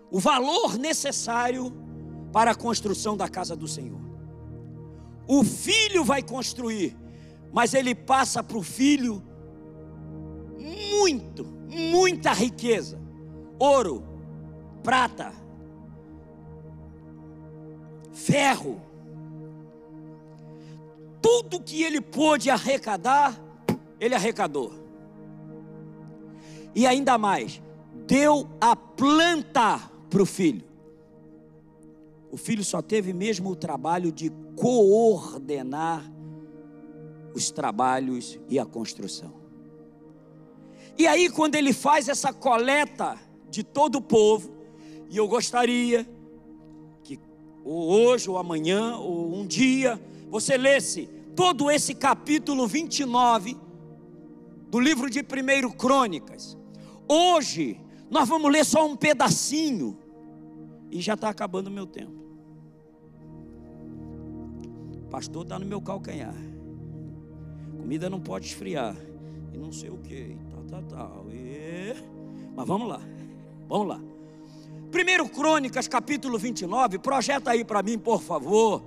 o 0.09 0.19
valor 0.19 0.77
necessário 0.77 1.71
para 2.31 2.51
a 2.51 2.55
construção 2.55 3.15
da 3.15 3.29
casa 3.29 3.55
do 3.55 3.67
Senhor. 3.67 3.99
O 5.27 5.43
filho 5.43 6.03
vai 6.03 6.23
construir, 6.23 6.97
mas 7.51 7.73
ele 7.73 7.93
passa 7.93 8.41
para 8.41 8.57
o 8.57 8.63
filho 8.63 9.21
muito, 10.57 11.45
muita 11.69 12.31
riqueza 12.31 13.06
ouro, 13.59 14.03
prata, 14.83 15.33
ferro, 18.11 18.81
tudo 21.21 21.61
que 21.61 21.83
ele 21.83 22.01
pôde 22.01 22.49
arrecadar, 22.49 23.39
ele 23.99 24.15
arrecadou. 24.15 24.73
E 26.73 26.85
ainda 26.85 27.17
mais, 27.17 27.61
deu 28.05 28.47
a 28.61 28.75
planta 28.75 29.79
para 30.09 30.21
o 30.21 30.25
filho. 30.25 30.63
O 32.31 32.37
filho 32.37 32.63
só 32.63 32.81
teve 32.81 33.13
mesmo 33.13 33.49
o 33.49 33.55
trabalho 33.55 34.11
de 34.11 34.31
coordenar 34.55 36.03
os 37.33 37.51
trabalhos 37.51 38.39
e 38.49 38.59
a 38.59 38.65
construção. 38.65 39.33
E 40.97 41.05
aí, 41.05 41.29
quando 41.29 41.55
ele 41.55 41.73
faz 41.73 42.09
essa 42.09 42.33
coleta 42.33 43.17
de 43.49 43.63
todo 43.63 43.97
o 43.97 44.01
povo, 44.01 44.51
e 45.09 45.17
eu 45.17 45.27
gostaria 45.27 46.07
que 47.03 47.19
ou 47.63 47.89
hoje, 47.89 48.29
ou 48.29 48.37
amanhã, 48.37 48.97
ou 48.97 49.33
um 49.33 49.45
dia, 49.45 50.01
você 50.29 50.57
lesse 50.57 51.09
todo 51.35 51.69
esse 51.69 51.93
capítulo 51.93 52.67
29 52.67 53.57
do 54.69 54.79
livro 54.79 55.09
de 55.09 55.19
1 55.19 55.71
Crônicas. 55.71 56.57
Hoje, 57.07 57.79
nós 58.09 58.27
vamos 58.27 58.51
ler 58.51 58.65
só 58.65 58.85
um 58.85 58.95
pedacinho, 58.95 59.97
e 60.89 61.01
já 61.01 61.13
está 61.13 61.29
acabando 61.29 61.67
o 61.67 61.71
meu 61.71 61.85
tempo. 61.85 62.17
O 65.05 65.09
pastor 65.09 65.43
está 65.43 65.57
no 65.57 65.65
meu 65.65 65.81
calcanhar. 65.81 66.35
Comida 67.77 68.09
não 68.09 68.19
pode 68.19 68.47
esfriar. 68.47 68.95
E 69.53 69.57
não 69.57 69.71
sei 69.71 69.89
o 69.89 69.97
que. 69.97 70.37
Tal, 70.51 70.63
tal, 70.63 70.83
tal. 70.83 71.25
E... 71.31 71.93
Mas 72.55 72.67
vamos 72.67 72.89
lá. 72.89 72.99
Vamos 73.67 73.87
lá. 73.87 74.01
Primeiro 74.91 75.27
Crônicas, 75.27 75.87
capítulo 75.87 76.37
29, 76.37 76.99
projeta 76.99 77.51
aí 77.51 77.63
para 77.63 77.83
mim, 77.83 77.99
por 77.99 78.21
favor. 78.21 78.81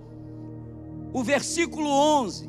O 1.13 1.23
versículo 1.23 1.89
11. 1.89 2.49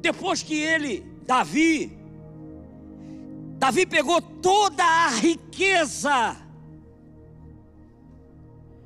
Depois 0.00 0.42
que 0.42 0.54
ele, 0.54 1.00
Davi, 1.26 1.96
Davi 3.58 3.86
pegou 3.86 4.20
toda 4.20 4.84
a 4.84 5.08
riqueza 5.08 6.36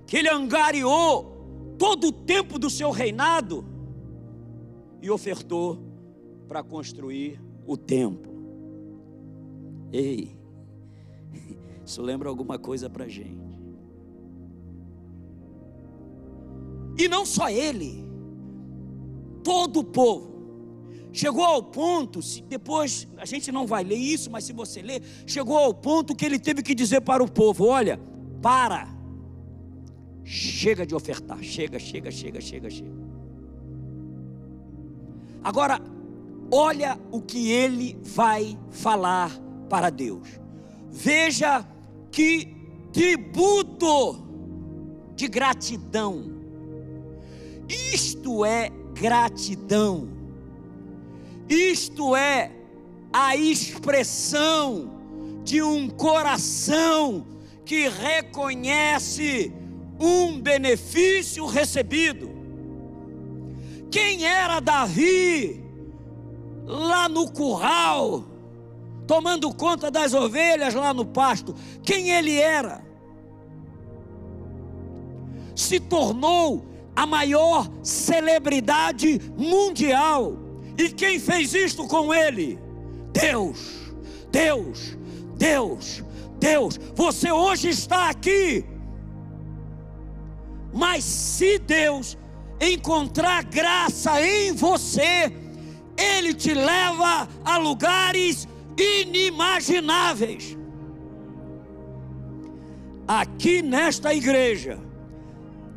que 0.07 0.17
ele 0.17 0.29
angariou 0.29 1.75
todo 1.77 2.09
o 2.09 2.13
tempo 2.13 2.59
do 2.59 2.71
seu 2.71 2.93
reinado 2.93 3.65
e 5.03 5.11
ofertou 5.11 5.79
para 6.47 6.63
construir 6.63 7.41
o 7.67 7.77
templo. 7.77 8.38
Ei, 9.93 10.37
isso 11.85 12.03
lembra 12.03 12.29
alguma 12.29 12.59
coisa 12.59 12.91
para 12.91 13.09
gente. 13.09 13.49
E 16.99 17.09
não 17.09 17.25
só 17.25 17.49
ele, 17.49 18.05
todo 19.43 19.81
o 19.81 19.85
povo. 19.85 20.29
Chegou 21.13 21.45
ao 21.45 21.63
ponto, 21.63 22.21
se 22.21 22.43
depois 22.43 23.09
a 23.17 23.25
gente 23.25 23.51
não 23.51 23.67
vai 23.67 23.83
ler 23.83 23.97
isso, 23.97 24.31
mas 24.31 24.45
se 24.45 24.53
você 24.53 24.83
ler, 24.83 25.03
chegou 25.27 25.57
ao 25.57 25.73
ponto 25.73 26.15
que 26.15 26.25
ele 26.25 26.39
teve 26.39 26.63
que 26.63 26.75
dizer 26.75 27.01
para 27.01 27.23
o 27.23 27.31
povo: 27.31 27.67
olha, 27.67 27.99
para, 28.43 28.89
chega 30.23 30.85
de 30.85 30.95
ofertar, 30.95 31.43
chega, 31.43 31.79
chega, 31.79 32.11
chega, 32.11 32.41
chega, 32.41 32.69
chega. 32.69 33.09
Agora, 35.43 35.81
olha 36.51 37.01
o 37.11 37.23
que 37.23 37.51
ele 37.51 37.97
vai 38.03 38.59
falar 38.71 39.48
para 39.69 39.91
Deus. 39.91 40.29
Veja 40.91 41.65
que 42.11 42.57
tributo 42.93 44.27
de 45.15 45.29
gratidão. 45.29 46.25
Isto 47.69 48.45
é 48.45 48.71
gratidão. 48.95 50.09
Isto 51.49 52.17
é 52.17 52.51
a 53.13 53.37
expressão 53.37 55.41
de 55.45 55.63
um 55.63 55.89
coração 55.89 57.27
que 57.65 57.89
reconhece 57.89 59.53
um 60.01 60.41
benefício 60.41 61.45
recebido. 61.47 62.31
Quem 63.91 64.25
era 64.25 64.61
Davi 64.61 65.63
lá 66.65 67.09
no 67.09 67.31
curral? 67.31 68.38
Tomando 69.09 69.53
conta 69.55 69.91
das 69.91 70.13
ovelhas 70.13 70.75
lá 70.75 70.93
no 70.93 71.07
pasto. 71.07 71.55
Quem 71.83 72.11
ele 72.11 72.39
era? 72.39 72.87
Se 75.57 75.81
tornou 75.81 76.67
a 76.95 77.07
maior 77.07 77.67
celebridade 77.83 79.19
mundial. 79.37 80.37
E 80.77 80.91
quem 80.91 81.19
fez 81.19 81.55
isto 81.55 81.89
com 81.89 82.13
ele? 82.13 82.59
Deus, 83.11 83.59
Deus, 84.31 84.97
Deus, 85.37 86.05
Deus. 86.39 86.79
Você 86.95 87.33
hoje 87.33 87.71
está 87.71 88.11
aqui. 88.11 88.65
Mas 90.73 91.03
se 91.03 91.59
Deus 91.59 92.19
encontrar 92.61 93.43
graça 93.45 94.21
em 94.21 94.53
você, 94.53 95.33
Ele 95.97 96.35
te 96.35 96.53
leva 96.53 97.27
a 97.43 97.57
lugares 97.57 98.47
inimagináveis. 98.79 100.57
Aqui 103.07 103.63
nesta 103.63 104.15
igreja, 104.15 104.79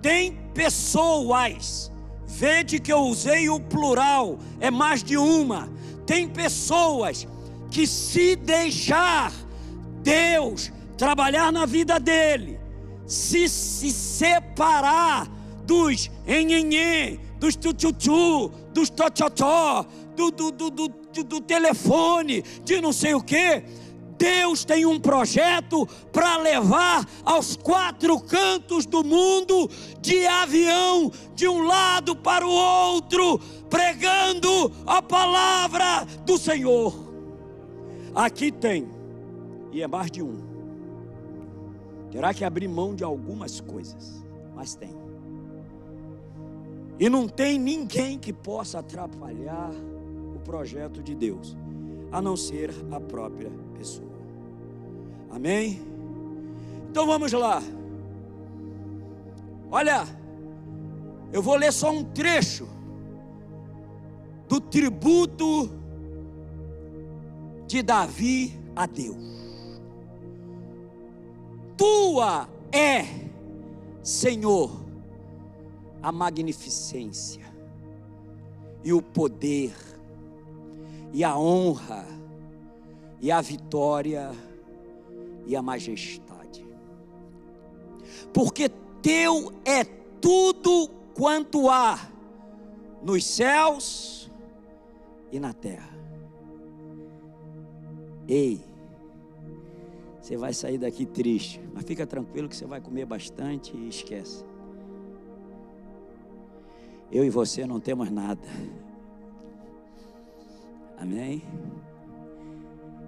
tem 0.01 0.37
pessoas, 0.53 1.91
vede 2.27 2.79
que 2.79 2.91
eu 2.91 2.99
usei 2.99 3.49
o 3.49 3.59
plural, 3.59 4.37
é 4.59 4.69
mais 4.69 5.03
de 5.03 5.17
uma. 5.17 5.69
Tem 6.05 6.27
pessoas 6.27 7.27
que, 7.69 7.87
se 7.87 8.35
deixar 8.35 9.31
Deus 10.03 10.71
trabalhar 10.97 11.51
na 11.51 11.65
vida 11.65 11.99
dele, 11.99 12.59
se 13.07 13.47
se 13.47 13.91
separar 13.91 15.27
dos 15.65 16.11
enhenhê, 16.27 17.17
dos 17.39 17.55
tchutchu, 17.55 18.51
dos 18.73 18.89
tochotó, 18.89 19.85
do, 20.15 20.31
do, 20.31 20.51
do, 20.51 20.69
do, 20.69 20.87
do 21.11 21.41
telefone, 21.41 22.41
de 22.63 22.79
não 22.79 22.93
sei 22.93 23.13
o 23.13 23.21
que. 23.21 23.63
Deus 24.21 24.63
tem 24.63 24.85
um 24.85 24.99
projeto 24.99 25.87
para 26.13 26.37
levar 26.37 27.03
aos 27.25 27.55
quatro 27.55 28.19
cantos 28.19 28.85
do 28.85 29.03
mundo, 29.03 29.67
de 29.99 30.27
avião, 30.27 31.11
de 31.33 31.47
um 31.47 31.63
lado 31.63 32.15
para 32.15 32.45
o 32.45 32.51
outro, 32.51 33.39
pregando 33.67 34.71
a 34.85 35.01
palavra 35.01 36.05
do 36.23 36.37
Senhor. 36.37 36.93
Aqui 38.13 38.51
tem, 38.51 38.87
e 39.71 39.81
é 39.81 39.87
mais 39.87 40.11
de 40.11 40.21
um. 40.21 40.37
Terá 42.11 42.31
que 42.31 42.45
abrir 42.45 42.67
mão 42.67 42.93
de 42.93 43.03
algumas 43.03 43.59
coisas, 43.59 44.23
mas 44.53 44.75
tem. 44.75 44.95
E 46.99 47.09
não 47.09 47.27
tem 47.27 47.57
ninguém 47.57 48.19
que 48.19 48.31
possa 48.31 48.79
atrapalhar 48.79 49.71
projeto 50.41 51.01
de 51.01 51.15
Deus, 51.15 51.55
a 52.11 52.21
não 52.21 52.35
ser 52.35 52.73
a 52.91 52.99
própria 52.99 53.51
pessoa. 53.77 54.11
Amém? 55.29 55.81
Então 56.89 57.05
vamos 57.05 57.31
lá. 57.31 57.61
Olha, 59.71 60.05
eu 61.31 61.41
vou 61.41 61.55
ler 61.55 61.71
só 61.71 61.91
um 61.91 62.03
trecho 62.03 62.67
do 64.49 64.59
tributo 64.59 65.69
de 67.67 67.81
Davi 67.81 68.59
a 68.75 68.85
Deus 68.85 69.31
tua 71.81 72.47
é, 72.71 73.07
Senhor, 74.03 74.85
a 75.99 76.11
magnificência 76.11 77.43
e 78.83 78.93
o 78.93 79.01
poder 79.01 79.73
e 81.13 81.23
a 81.23 81.37
honra 81.37 82.05
e 83.19 83.31
a 83.31 83.41
vitória 83.41 84.31
e 85.45 85.55
a 85.55 85.61
majestade. 85.61 86.65
Porque 88.33 88.69
teu 89.01 89.51
é 89.65 89.83
tudo 89.83 90.89
quanto 91.13 91.69
há 91.69 91.99
nos 93.01 93.25
céus 93.25 94.31
e 95.31 95.39
na 95.39 95.53
terra. 95.53 95.91
Ei, 98.27 98.63
você 100.21 100.37
vai 100.37 100.53
sair 100.53 100.77
daqui 100.77 101.05
triste, 101.05 101.59
mas 101.73 101.83
fica 101.83 102.05
tranquilo 102.05 102.47
que 102.47 102.55
você 102.55 102.65
vai 102.65 102.79
comer 102.79 103.05
bastante 103.05 103.75
e 103.75 103.89
esquece. 103.89 104.45
Eu 107.11 107.25
e 107.25 107.29
você 107.29 107.65
não 107.65 107.79
temos 107.79 108.09
nada. 108.09 108.47
Amém? 111.01 111.41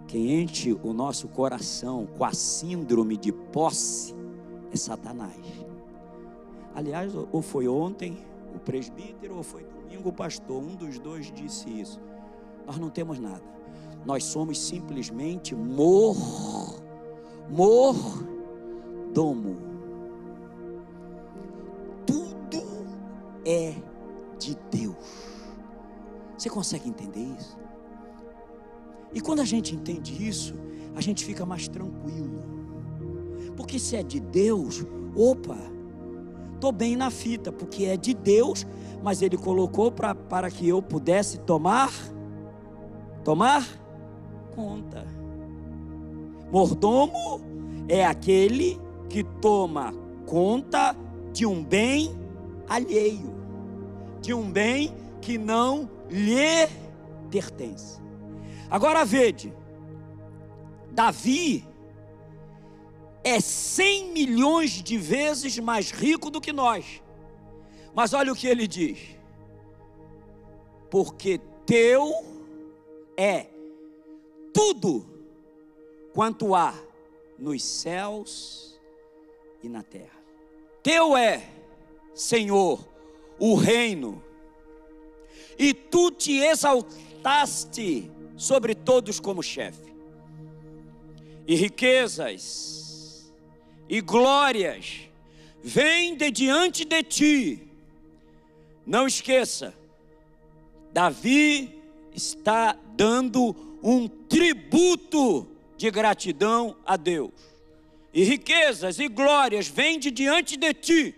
Quem 0.08 0.41
enche 0.41 0.73
o 0.73 0.93
nosso 0.93 1.27
coração 1.27 2.08
com 2.17 2.25
a 2.25 2.34
síndrome 2.34 3.15
de 3.15 3.32
posse 3.32 4.15
é 4.71 4.75
Satanás. 4.75 5.45
Aliás, 6.73 7.13
ou 7.15 7.41
foi 7.43 7.67
ontem 7.67 8.17
o 8.56 8.58
presbítero, 8.58 9.38
ou 9.38 9.43
foi 9.43 9.63
domingo 9.63 10.10
o 10.10 10.13
pastor, 10.13 10.60
um 10.60 10.75
dos 10.75 10.97
dois 10.97 11.32
disse 11.32 11.69
isso. 11.69 12.01
Nós 12.65 12.79
não 12.79 12.89
temos 12.89 13.19
nada. 13.19 13.43
Nós 14.03 14.23
somos 14.23 14.60
simplesmente 14.60 15.53
mor 15.53 16.15
mordomo. 17.47 18.23
Tudo 22.08 22.63
é 23.45 23.75
de 24.39 24.58
Deus. 24.71 24.95
Você 26.36 26.49
consegue 26.49 26.89
entender 26.89 27.36
isso? 27.39 27.62
E 29.13 29.21
quando 29.21 29.41
a 29.41 29.45
gente 29.45 29.76
entende 29.76 30.28
isso, 30.28 30.56
a 30.95 31.02
gente 31.02 31.23
fica 31.26 31.45
mais 31.45 31.67
tranquilo. 31.67 32.41
Porque 33.56 33.78
se 33.78 33.95
é 33.95 34.04
de 34.04 34.19
Deus, 34.19 34.86
opa, 35.15 35.58
estou 36.56 36.71
bem 36.71 36.95
na 36.95 37.12
fita, 37.12 37.52
porque 37.52 37.86
é 37.86 37.97
de 37.97 38.13
Deus, 38.13 38.65
mas 39.04 39.21
Ele 39.21 39.38
colocou 39.38 39.91
pra, 39.91 40.15
para 40.15 40.49
que 40.49 40.67
eu 40.67 40.82
pudesse 40.82 41.38
tomar, 41.39 41.91
tomar 43.23 43.67
conta. 44.56 45.06
Mordomo 46.52 47.41
é 47.88 48.06
aquele 48.06 48.80
que 49.10 49.23
toma 49.23 49.93
conta 50.26 50.95
de 51.32 51.45
um 51.45 51.63
bem 51.63 52.15
alheio, 52.67 53.34
de 54.21 54.34
um 54.34 54.49
bem 54.49 54.93
que 55.19 55.38
não 55.38 55.89
lhe 56.10 56.67
pertence. 57.30 58.02
Agora 58.73 59.05
vede, 59.05 59.53
Davi 60.89 61.63
é 63.23 63.39
100 63.39 64.12
milhões 64.12 64.81
de 64.81 64.97
vezes 64.97 65.59
mais 65.59 65.91
rico 65.91 66.31
do 66.31 66.41
que 66.41 66.51
nós. 66.51 66.99
Mas 67.93 68.15
olha 68.15 68.33
o 68.33 68.36
que 68.36 68.47
ele 68.47 68.65
diz: 68.65 68.97
porque 70.89 71.39
teu 71.67 72.25
é 73.15 73.45
tudo 74.51 75.05
quanto 76.12 76.55
há 76.55 76.73
nos 77.38 77.63
céus 77.63 78.81
e 79.62 79.69
na 79.69 79.83
terra. 79.83 80.19
Teu 80.81 81.15
é, 81.15 81.47
Senhor, 82.15 82.83
o 83.38 83.53
reino, 83.53 84.23
e 85.59 85.75
tu 85.75 86.09
te 86.09 86.39
exaltaste 86.39 88.12
sobre 88.35 88.73
todos 88.75 89.19
como 89.19 89.41
chefe, 89.41 89.93
e 91.47 91.55
riquezas 91.55 93.31
e 93.89 94.01
glórias 94.01 95.09
vêm 95.63 96.15
de 96.15 96.31
diante 96.31 96.85
de 96.85 97.03
ti. 97.03 97.67
Não 98.85 99.07
esqueça, 99.07 99.73
Davi 100.91 101.81
está 102.13 102.77
dando 102.95 103.55
um 103.81 104.07
tributo 104.07 105.47
de 105.77 105.89
gratidão 105.89 106.77
a 106.85 106.95
Deus. 106.95 107.31
E 108.13 108.23
riquezas 108.23 108.99
e 108.99 109.07
glórias 109.07 109.67
vêm 109.67 109.97
de 109.97 110.11
diante 110.11 110.55
de 110.55 110.73
ti, 110.73 111.15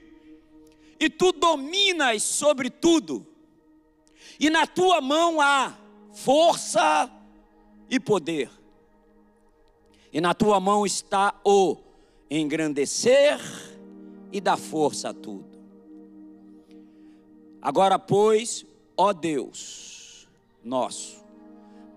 e 0.99 1.10
tu 1.10 1.34
dominas 1.34 2.23
sobre 2.23 2.69
tudo, 2.69 3.28
e 4.39 4.49
na 4.49 4.65
tua 4.65 5.01
mão 5.01 5.41
há 5.41 5.78
força 6.15 7.12
e 7.89 7.99
poder, 7.99 8.49
e 10.12 10.21
na 10.21 10.34
tua 10.34 10.60
mão 10.62 10.86
está 10.86 11.39
o 11.43 11.78
engrandecer 12.32 13.38
e 14.32 14.39
dar 14.39 14.58
força 14.58 15.10
a 15.10 15.13
tudo. 15.13 15.45
Agora, 17.62 17.99
pois, 17.99 18.65
ó 18.95 19.12
Deus 19.12 20.28
nosso, 20.63 21.23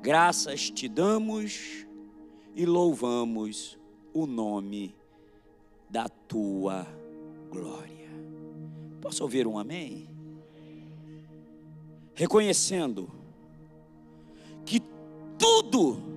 graças 0.03 0.69
te 0.69 0.89
damos 0.89 1.87
e 2.55 2.67
louvamos 2.67 3.79
o 4.13 4.27
nome 4.27 4.95
da 5.89 6.09
tua 6.09 6.87
glória. 7.51 8.11
Posso 9.01 9.23
ouvir 9.23 9.47
um 9.47 9.59
amém? 9.59 10.09
Reconhecendo 12.15 13.18
que 14.69 14.83
tudo 15.39 16.09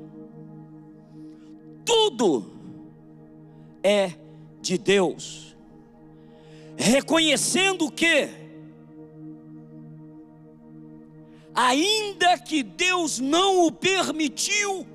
tudo 1.91 2.45
é 3.83 4.13
de 4.61 4.77
Deus. 4.77 5.55
Reconhecendo 6.77 7.91
que, 7.91 8.29
ainda 11.53 12.37
que 12.37 12.63
Deus 12.63 13.19
não 13.19 13.65
o 13.65 13.71
permitiu, 13.71 14.87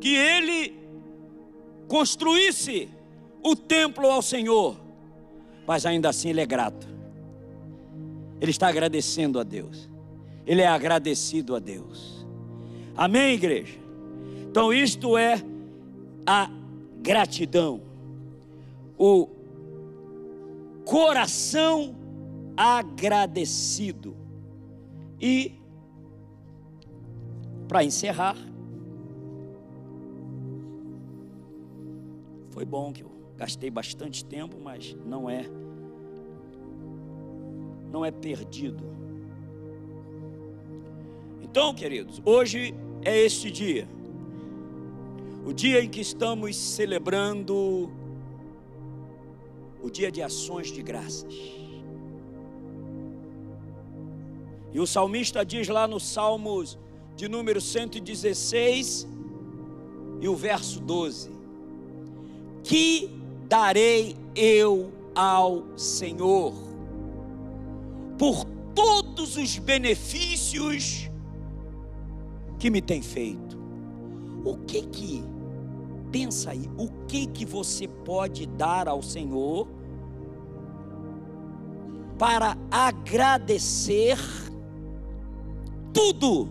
que 0.00 0.14
ele 0.14 0.78
construísse 1.88 2.88
o 3.42 3.56
templo 3.56 4.08
ao 4.08 4.22
Senhor, 4.22 4.80
mas 5.66 5.84
ainda 5.84 6.08
assim 6.08 6.30
ele 6.30 6.40
é 6.40 6.46
grato. 6.46 6.88
Ele 8.40 8.50
está 8.50 8.68
agradecendo 8.68 9.38
a 9.38 9.42
Deus. 9.42 9.90
Ele 10.46 10.62
é 10.62 10.66
agradecido 10.66 11.54
a 11.54 11.58
Deus. 11.58 12.19
Amém, 13.00 13.32
igreja? 13.32 13.78
Então, 14.46 14.70
isto 14.70 15.16
é 15.16 15.42
a 16.26 16.50
gratidão. 17.00 17.80
O 18.98 19.26
coração 20.84 21.96
agradecido. 22.54 24.14
E, 25.18 25.54
para 27.66 27.82
encerrar, 27.82 28.36
foi 32.50 32.66
bom 32.66 32.92
que 32.92 33.02
eu 33.02 33.10
gastei 33.34 33.70
bastante 33.70 34.22
tempo, 34.22 34.58
mas 34.62 34.94
não 35.06 35.30
é 35.30 35.46
não 37.90 38.04
é 38.04 38.10
perdido. 38.10 38.84
Então, 41.40 41.74
queridos, 41.74 42.20
hoje 42.26 42.74
é 43.02 43.18
este 43.18 43.50
dia. 43.50 43.88
O 45.44 45.52
dia 45.52 45.82
em 45.82 45.88
que 45.88 46.00
estamos 46.00 46.56
celebrando 46.56 47.90
o 49.82 49.90
dia 49.90 50.10
de 50.12 50.22
ações 50.22 50.70
de 50.70 50.82
graças. 50.82 51.34
E 54.72 54.78
o 54.78 54.86
salmista 54.86 55.44
diz 55.44 55.68
lá 55.68 55.88
no 55.88 55.98
Salmos 55.98 56.78
de 57.16 57.28
número 57.28 57.60
116 57.60 59.08
e 60.20 60.28
o 60.28 60.36
verso 60.36 60.80
12: 60.80 61.30
Que 62.62 63.10
darei 63.48 64.16
eu 64.34 64.92
ao 65.14 65.76
Senhor 65.76 66.54
por 68.16 68.44
todos 68.74 69.36
os 69.36 69.58
benefícios 69.58 71.09
que 72.60 72.70
me 72.70 72.82
tem 72.82 73.00
feito. 73.00 73.58
O 74.44 74.58
que 74.58 74.82
que 74.82 75.24
pensa 76.12 76.50
aí, 76.50 76.70
o 76.76 76.88
que 77.06 77.26
que 77.26 77.44
você 77.44 77.88
pode 77.88 78.46
dar 78.46 78.86
ao 78.86 79.02
Senhor 79.02 79.66
para 82.18 82.56
agradecer 82.70 84.18
tudo 85.92 86.48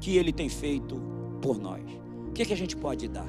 que 0.00 0.16
ele 0.16 0.32
tem 0.32 0.48
feito 0.48 0.98
por 1.42 1.58
nós? 1.58 1.84
O 2.28 2.32
que 2.32 2.44
que 2.46 2.52
a 2.52 2.56
gente 2.56 2.74
pode 2.74 3.06
dar? 3.06 3.28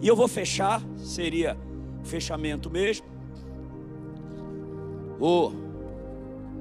E 0.00 0.06
eu 0.06 0.14
vou 0.14 0.28
fechar, 0.28 0.80
seria 0.96 1.58
fechamento 2.04 2.70
mesmo. 2.70 3.06
Vou 5.18 5.52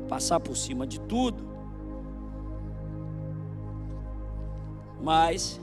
passar 0.09 0.39
por 0.39 0.57
cima 0.57 0.87
de 0.87 0.99
tudo. 1.01 1.52
Mas 5.03 5.59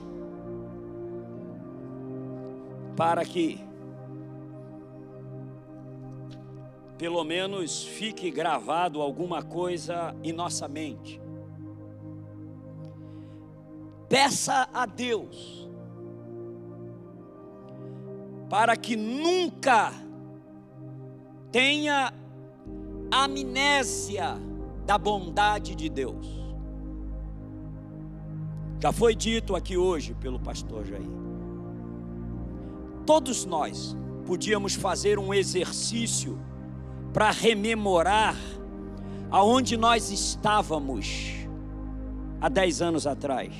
para 2.95 3.25
que 3.25 3.59
pelo 6.95 7.23
menos 7.23 7.83
fique 7.83 8.29
gravado 8.29 9.01
alguma 9.01 9.41
coisa 9.41 10.15
em 10.23 10.31
nossa 10.31 10.67
mente. 10.67 11.19
Peça 14.07 14.69
a 14.71 14.85
Deus 14.85 15.67
para 18.47 18.77
que 18.77 18.95
nunca 18.95 19.91
tenha 21.51 22.13
amnésia 23.09 24.37
da 24.85 24.99
bondade 24.99 25.73
de 25.73 25.89
Deus. 25.89 26.40
Já 28.81 28.91
foi 28.91 29.15
dito 29.15 29.55
aqui 29.55 29.77
hoje 29.77 30.13
pelo 30.15 30.39
pastor 30.39 30.85
Jair. 30.85 31.07
Todos 33.05 33.45
nós 33.45 33.95
podíamos 34.25 34.73
fazer 34.73 35.19
um 35.19 35.33
exercício 35.33 36.39
para 37.13 37.31
rememorar 37.31 38.35
aonde 39.29 39.77
nós 39.77 40.11
estávamos 40.11 41.31
há 42.39 42.49
10 42.49 42.81
anos 42.81 43.07
atrás, 43.07 43.53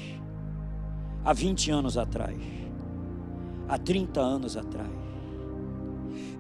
há 1.24 1.34
20 1.34 1.72
anos 1.72 1.98
atrás 1.98 2.62
há 3.72 3.78
30 3.78 4.20
anos 4.20 4.58
atrás. 4.58 4.90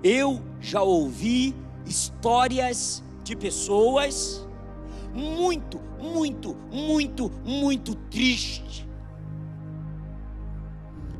Eu 0.03 0.41
já 0.59 0.81
ouvi 0.81 1.55
histórias 1.85 3.01
de 3.23 3.37
pessoas 3.37 4.45
muito, 5.13 5.79
muito, 5.99 6.55
muito, 6.71 7.31
muito 7.43 7.95
tristes. 7.95 8.85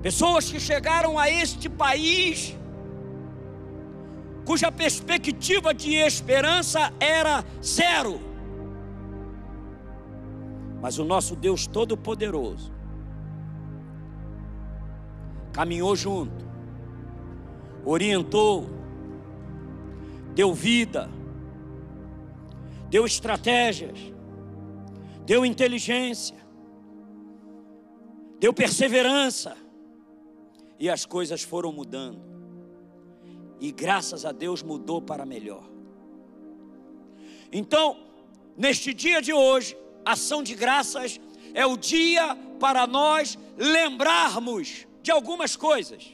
Pessoas 0.02 0.52
que 0.52 0.60
chegaram 0.60 1.20
a 1.20 1.30
este 1.30 1.70
país 1.70 2.58
cuja 4.46 4.72
perspectiva 4.72 5.74
de 5.74 5.94
esperança 5.94 6.92
era 7.00 7.44
zero. 7.64 8.20
Mas 10.82 10.98
o 10.98 11.06
nosso 11.06 11.36
Deus 11.36 11.68
Todo-Poderoso 11.68 12.72
caminhou 15.54 15.96
junto, 15.96 16.44
orientou, 17.86 18.68
deu 20.34 20.54
vida, 20.54 21.10
deu 22.92 23.06
estratégias, 23.06 23.98
deu 25.26 25.46
inteligência, 25.46 26.36
deu 28.38 28.54
perseverança, 28.54 29.56
e 30.78 30.90
as 30.90 31.06
coisas 31.06 31.42
foram 31.42 31.72
mudando. 31.72 32.22
E 33.62 33.72
graças 33.72 34.26
a 34.26 34.34
Deus 34.34 34.62
mudou 34.62 35.02
para 35.02 35.26
melhor. 35.26 35.64
Então, 37.50 37.98
neste 38.58 38.94
dia 38.94 39.22
de 39.22 39.32
hoje, 39.32 39.78
ação 40.04 40.44
de 40.44 40.54
graças 40.54 41.18
é 41.54 41.66
o 41.66 41.78
dia 41.78 42.36
para 42.60 42.86
nós 42.86 43.38
lembrarmos 43.58 44.86
de 45.02 45.12
algumas 45.12 45.56
coisas. 45.56 46.12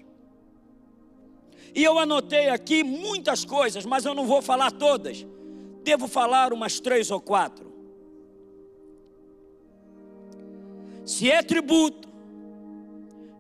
E 1.74 1.84
eu 1.84 1.98
anotei 1.98 2.50
aqui 2.50 2.84
muitas 2.84 3.44
coisas, 3.44 3.84
mas 3.84 4.06
eu 4.06 4.14
não 4.14 4.28
vou 4.28 4.44
falar 4.44 4.72
todas. 4.72 5.26
Devo 5.88 6.06
falar 6.06 6.52
umas 6.52 6.82
três 6.82 7.10
ou 7.10 7.22
quatro. 7.22 7.72
Se 11.06 11.32
é 11.32 11.42
tributo, 11.42 12.10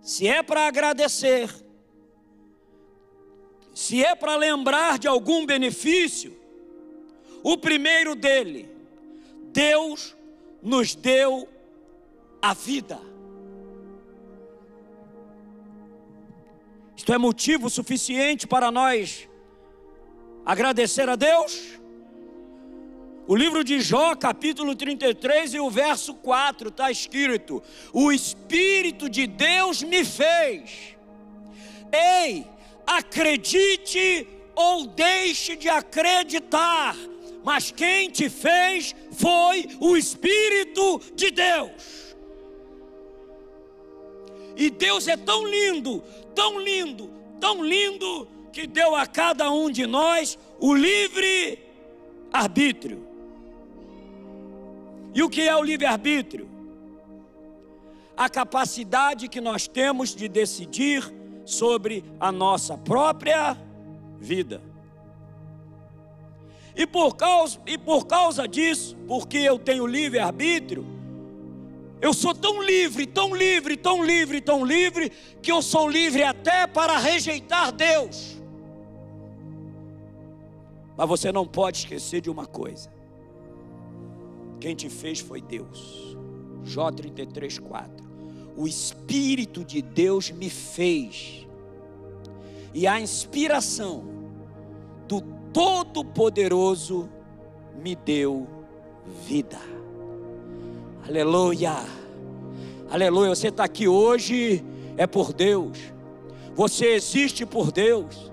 se 0.01 0.29
é 0.29 0.41
para 0.41 0.65
agradecer, 0.65 1.53
se 3.73 4.01
é 4.01 4.15
para 4.15 4.38
lembrar 4.38 4.97
de 4.97 5.10
algum 5.10 5.45
benefício, 5.45 6.39
o 7.43 7.57
primeiro 7.57 8.15
dele, 8.15 8.73
Deus 9.51 10.15
nos 10.62 10.95
deu 10.95 11.49
a 12.41 12.53
vida. 12.53 12.97
Isto 16.95 17.12
é 17.12 17.17
motivo 17.17 17.69
suficiente 17.69 18.47
para 18.47 18.71
nós 18.71 19.27
agradecer 20.45 21.10
a 21.10 21.17
Deus? 21.17 21.77
O 23.28 23.36
livro 23.36 23.62
de 23.62 23.82
Jó, 23.82 24.16
capítulo 24.16 24.74
33 24.74 25.56
e 25.56 25.60
o 25.60 25.70
verso 25.70 26.13
4 26.13 26.70
está 26.70 26.90
escrito: 26.90 27.62
O 27.92 28.10
Espírito 28.10 29.10
de 29.10 29.28
Deus 29.28 29.84
me 29.84 30.06
fez. 30.06 30.96
Ei, 31.92 32.48
acredite 32.86 34.26
ou 34.56 34.88
deixe 34.88 35.58
de 35.58 35.68
acreditar, 35.68 36.96
mas 37.44 37.70
quem 37.70 38.10
te 38.10 38.30
fez 38.30 38.96
foi 39.12 39.68
o 39.82 39.98
Espírito 39.98 41.02
de 41.13 41.30
Deus. 41.30 42.16
E 44.56 44.70
Deus 44.70 45.06
é 45.06 45.18
tão 45.18 45.46
lindo, 45.46 46.02
tão 46.34 46.62
lindo, 46.62 47.12
tão 47.42 47.62
lindo, 47.62 48.26
que 48.54 48.66
deu 48.66 48.96
a 48.96 49.06
cada 49.06 49.52
um 49.52 49.70
de 49.70 49.86
nós 49.86 50.40
o 50.60 50.74
livre 50.74 51.60
arbítrio. 52.32 53.07
E 55.17 55.23
o 55.23 55.30
que 55.30 55.41
é 55.41 55.56
o 55.56 55.63
livre 55.63 55.86
arbítrio? 55.86 56.58
a 58.17 58.27
capacidade 58.27 59.27
que 59.27 59.39
nós 59.39 59.67
temos 59.67 60.15
de 60.15 60.27
decidir 60.27 61.13
sobre 61.45 62.03
a 62.19 62.32
nossa 62.32 62.75
própria 62.75 63.56
vida. 64.17 64.60
E 66.75 66.88
por 66.88 67.15
causa, 67.15 67.60
e 67.67 67.77
por 67.77 68.08
causa 68.08 68.47
disso, 68.47 68.97
porque 69.08 69.38
eu 69.38 69.60
tenho 69.60 69.86
livre-arbítrio, 69.86 70.86
eu 72.01 72.13
sou 72.13 72.34
tão 72.34 72.62
livre, 72.62 73.06
tão 73.06 73.36
livre, 73.36 73.77
tão 73.77 74.03
livre, 74.03 74.41
tão 74.41 74.65
livre, 74.65 75.12
que 75.41 75.51
eu 75.51 75.62
sou 75.62 75.88
livre 75.88 76.23
até 76.23 76.65
para 76.65 76.97
rejeitar 76.97 77.71
Deus. 77.71 78.38
Mas 80.95 81.08
você 81.08 81.32
não 81.32 81.45
pode 81.45 81.80
esquecer 81.80 82.21
de 82.21 82.30
uma 82.30 82.45
coisa: 82.45 82.91
quem 84.60 84.76
te 84.76 84.89
fez 84.89 85.20
foi 85.20 85.41
Deus. 85.41 86.15
Jó 86.63 86.91
33, 86.91 87.60
4. 87.60 88.08
O 88.56 88.67
Espírito 88.67 89.63
de 89.63 89.82
Deus 89.82 90.32
me 90.32 90.50
fez, 90.50 91.48
e 92.74 92.88
a 92.88 93.00
inspiração 93.00 94.04
do 95.08 95.22
Todo-Poderoso 95.54 97.10
me 97.82 97.96
deu 97.96 98.48
vida. 99.26 99.60
Aleluia, 101.08 101.76
aleluia. 102.89 103.30
Você 103.30 103.48
está 103.48 103.63
aqui 103.63 103.88
hoje 103.88 104.63
é 104.98 105.06
por 105.06 105.32
Deus, 105.32 105.78
você 106.56 106.88
existe 106.88 107.46
por 107.46 107.72
Deus. 107.72 108.32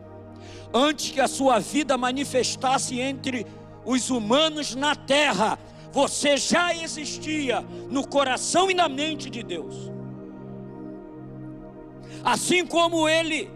Antes 0.73 1.13
que 1.13 1.21
a 1.21 1.29
sua 1.29 1.61
vida 1.61 1.97
manifestasse 1.97 2.99
entre 2.99 3.47
os 3.85 4.11
humanos 4.11 4.75
na 4.75 4.97
terra, 4.97 5.59
você 5.95 6.37
já 6.37 6.75
existia 6.75 7.65
no 7.89 8.05
coração 8.05 8.69
e 8.69 8.75
na 8.75 8.89
mente 8.89 9.31
de 9.31 9.45
Deus. 9.45 9.93
Assim 12.25 12.67
como 12.67 13.09
Ele 13.09 13.49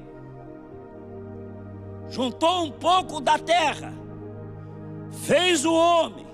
juntou 2.09 2.63
um 2.63 2.71
pouco 2.71 3.21
da 3.21 3.41
terra, 3.41 3.93
fez 5.27 5.65
o 5.65 5.75
homem 5.75 6.29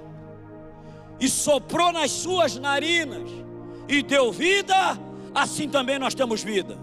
e 1.18 1.26
soprou 1.26 1.90
nas 1.90 2.10
suas 2.10 2.56
narinas 2.56 3.30
e 3.88 4.02
deu 4.02 4.30
vida, 4.30 4.76
assim 5.34 5.70
também 5.70 5.98
nós 5.98 6.14
temos 6.14 6.42
vida. 6.42 6.76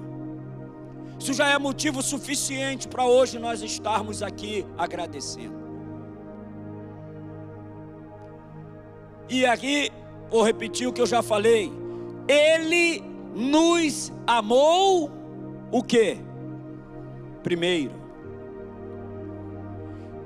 Isso 1.19 1.33
já 1.33 1.47
é 1.49 1.59
motivo 1.59 2.01
suficiente 2.01 2.87
para 2.87 3.05
hoje 3.05 3.37
nós 3.37 3.61
estarmos 3.61 4.23
aqui 4.23 4.65
agradecendo. 4.75 5.60
E 9.31 9.45
aqui, 9.45 9.89
vou 10.29 10.43
repetir 10.43 10.85
o 10.85 10.91
que 10.91 10.99
eu 10.99 11.07
já 11.07 11.23
falei. 11.23 11.71
Ele 12.27 13.01
nos 13.33 14.11
amou 14.27 15.09
o 15.71 15.81
que? 15.81 16.17
Primeiro. 17.41 17.93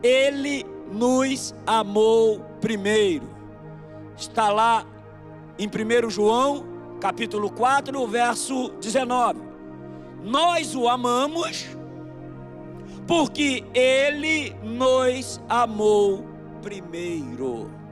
Ele 0.02 0.66
nos 0.92 1.54
amou 1.68 2.40
primeiro. 2.60 3.30
Está 4.18 4.52
lá 4.52 4.84
em 5.60 5.68
1 5.68 6.10
João, 6.10 6.66
capítulo 7.00 7.52
4, 7.52 8.08
verso 8.08 8.70
19. 8.82 9.40
Nós 10.24 10.74
o 10.74 10.90
amamos 10.90 11.68
porque 13.06 13.64
ele 13.76 14.56
nos 14.64 15.40
amou 15.48 16.26
primeiro. 16.64 17.85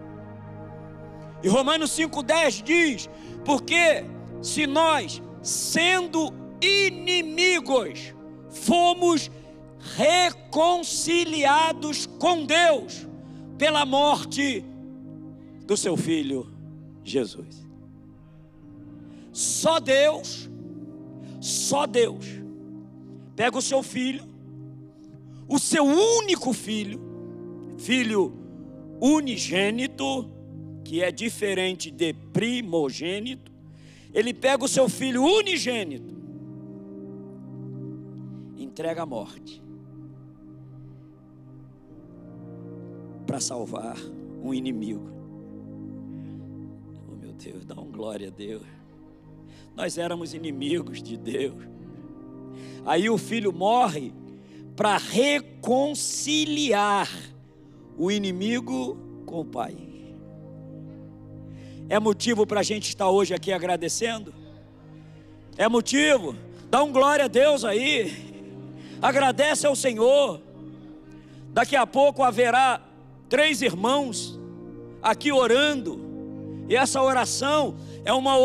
E 1.43 1.49
Romanos 1.49 1.91
5,10 1.91 2.63
diz: 2.63 3.09
Porque 3.43 4.05
se 4.41 4.65
nós, 4.65 5.21
sendo 5.41 6.33
inimigos, 6.61 8.15
fomos 8.49 9.29
reconciliados 9.97 12.05
com 12.05 12.45
Deus 12.45 13.05
pela 13.57 13.85
morte 13.85 14.63
do 15.65 15.75
seu 15.75 15.97
filho 15.97 16.49
Jesus. 17.03 17.67
Só 19.33 19.79
Deus, 19.79 20.49
só 21.41 21.85
Deus, 21.85 22.25
pega 23.35 23.57
o 23.57 23.61
seu 23.61 23.83
filho, 23.83 24.23
o 25.47 25.59
seu 25.59 25.83
único 25.83 26.53
filho, 26.53 27.01
filho 27.77 28.33
unigênito, 29.01 30.31
que 30.83 31.01
é 31.01 31.11
diferente 31.11 31.89
de 31.89 32.13
primogênito, 32.13 33.51
ele 34.13 34.33
pega 34.33 34.63
o 34.63 34.67
seu 34.67 34.87
filho 34.87 35.23
unigênito, 35.23 36.13
entrega 38.57 39.03
a 39.03 39.05
morte. 39.05 39.63
para 43.33 43.39
salvar 43.39 43.97
um 44.43 44.53
inimigo. 44.53 45.09
Oh 47.11 47.15
meu 47.15 47.33
Deus, 47.33 47.65
dá 47.65 47.73
um 47.79 47.91
glória 47.91 48.27
a 48.27 48.31
Deus. 48.31 48.61
Nós 49.75 49.97
éramos 49.97 50.35
inimigos 50.35 51.01
de 51.01 51.17
Deus. 51.17 51.63
Aí 52.85 53.09
o 53.09 53.17
filho 53.17 53.51
morre 53.51 54.13
para 54.75 54.97
reconciliar 54.97 57.09
o 57.97 58.11
inimigo 58.11 58.95
com 59.25 59.41
o 59.41 59.45
pai. 59.45 59.92
É 61.93 61.99
motivo 61.99 62.47
para 62.47 62.61
a 62.61 62.63
gente 62.63 62.89
estar 62.89 63.07
hoje 63.07 63.35
aqui 63.35 63.53
agradecendo? 63.53 64.33
É 65.55 65.69
motivo? 65.69 66.35
Dá 66.67 66.81
um 66.81 66.91
glória 66.91 67.25
a 67.25 67.27
Deus 67.27 67.63
aí. 67.63 68.49
Agradece 68.99 69.67
ao 69.67 69.75
Senhor. 69.75 70.41
Daqui 71.49 71.75
a 71.75 71.85
pouco 71.85 72.23
haverá 72.23 72.81
três 73.29 73.61
irmãos 73.61 74.39
aqui 75.03 75.31
orando, 75.31 76.01
e 76.67 76.75
essa 76.75 76.99
oração 76.99 77.75
é 78.03 78.11
uma 78.11 78.39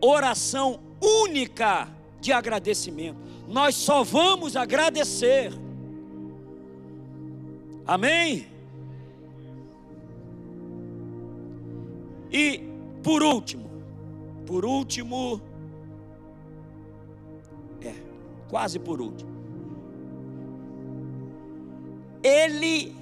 oração 0.00 0.80
única 1.00 1.86
de 2.20 2.32
agradecimento. 2.32 3.20
Nós 3.46 3.76
só 3.76 4.02
vamos 4.02 4.56
agradecer. 4.56 5.52
Amém? 7.86 8.48
E 12.32 12.67
por 13.02 13.22
último, 13.22 13.70
por 14.46 14.64
último, 14.64 15.40
é, 17.80 17.94
quase 18.48 18.78
por 18.78 19.00
último, 19.00 19.30
Ele, 22.22 22.94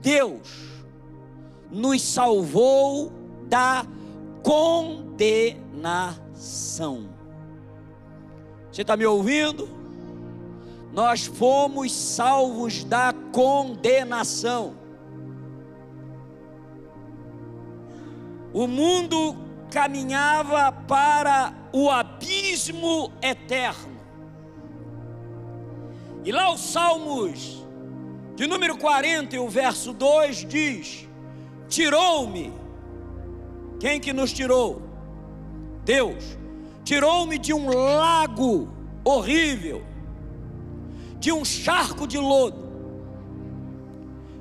Deus, 0.00 0.72
nos 1.70 2.02
salvou 2.02 3.12
da 3.48 3.86
condenação. 4.42 6.02
Você 8.70 8.82
está 8.82 8.96
me 8.96 9.04
ouvindo? 9.06 9.68
Nós 10.92 11.24
fomos 11.26 11.92
salvos 11.92 12.84
da 12.84 13.14
condenação. 13.32 14.81
O 18.52 18.66
mundo 18.66 19.36
caminhava 19.70 20.70
para 20.70 21.54
o 21.72 21.90
abismo 21.90 23.10
eterno. 23.22 24.00
E 26.24 26.30
lá 26.30 26.52
os 26.52 26.60
Salmos, 26.60 27.66
de 28.36 28.46
número 28.46 28.76
40, 28.76 29.40
o 29.40 29.48
verso 29.48 29.92
2 29.92 30.46
diz: 30.46 31.08
tirou-me. 31.68 32.52
Quem 33.80 33.98
que 33.98 34.12
nos 34.12 34.32
tirou? 34.32 34.82
Deus. 35.84 36.38
Tirou-me 36.84 37.38
de 37.38 37.54
um 37.54 37.68
lago 37.68 38.68
horrível, 39.04 39.84
de 41.18 41.32
um 41.32 41.44
charco 41.44 42.06
de 42.06 42.18
lodo, 42.18 42.70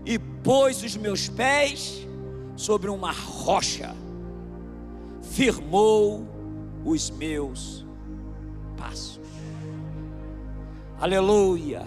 e 0.05 0.19
pôs 0.19 0.83
os 0.83 0.97
meus 0.97 1.29
pés 1.29 2.05
sobre 2.61 2.91
uma 2.91 3.11
rocha, 3.11 3.95
firmou 5.23 6.27
os 6.85 7.09
meus 7.09 7.83
passos. 8.77 9.19
Aleluia! 10.99 11.83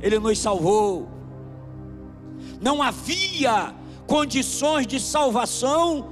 Ele 0.00 0.18
nos 0.18 0.36
salvou. 0.40 1.08
Não 2.60 2.82
havia 2.82 3.72
condições 4.08 4.84
de 4.84 4.98
salvação 4.98 6.08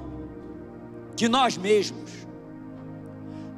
de 1.13 1.27
nós 1.27 1.57
mesmos. 1.57 2.09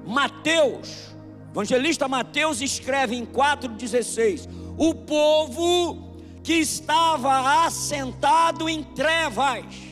Mateus, 0.07 1.15
evangelista 1.51 2.07
Mateus 2.07 2.61
escreve 2.61 3.15
em 3.15 3.27
4,16: 3.27 4.49
o 4.75 4.95
povo 4.95 6.17
que 6.41 6.53
estava 6.53 7.63
assentado 7.67 8.67
em 8.67 8.81
trevas 8.81 9.88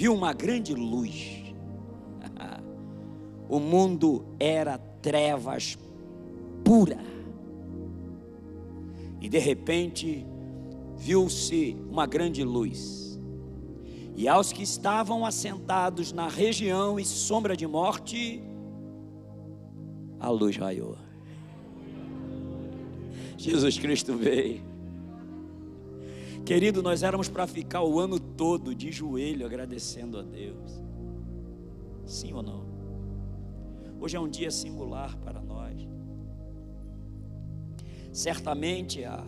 viu 0.00 0.14
uma 0.14 0.32
grande 0.32 0.72
luz. 0.72 1.52
o 3.50 3.60
mundo 3.60 4.24
era 4.40 4.78
trevas 4.78 5.76
pura. 6.64 6.98
E 9.20 9.28
de 9.28 9.38
repente, 9.38 10.26
viu-se 10.96 11.76
uma 11.90 12.06
grande 12.06 12.42
luz. 12.42 13.20
E 14.16 14.26
aos 14.26 14.54
que 14.54 14.62
estavam 14.62 15.26
assentados 15.26 16.12
na 16.12 16.28
região 16.28 16.98
e 16.98 17.04
sombra 17.04 17.54
de 17.54 17.66
morte, 17.66 18.42
a 20.18 20.30
luz 20.30 20.56
raiou. 20.56 20.96
Jesus 23.36 23.78
Cristo 23.78 24.16
veio. 24.16 24.69
Querido, 26.50 26.82
nós 26.82 27.04
éramos 27.04 27.28
para 27.28 27.46
ficar 27.46 27.84
o 27.84 28.00
ano 28.00 28.18
todo 28.18 28.74
de 28.74 28.90
joelho 28.90 29.46
agradecendo 29.46 30.18
a 30.18 30.22
Deus. 30.22 30.82
Sim 32.04 32.32
ou 32.32 32.42
não? 32.42 32.66
Hoje 34.00 34.16
é 34.16 34.20
um 34.20 34.28
dia 34.28 34.50
singular 34.50 35.16
para 35.18 35.40
nós. 35.40 35.76
Certamente 38.12 39.04
a, 39.04 39.24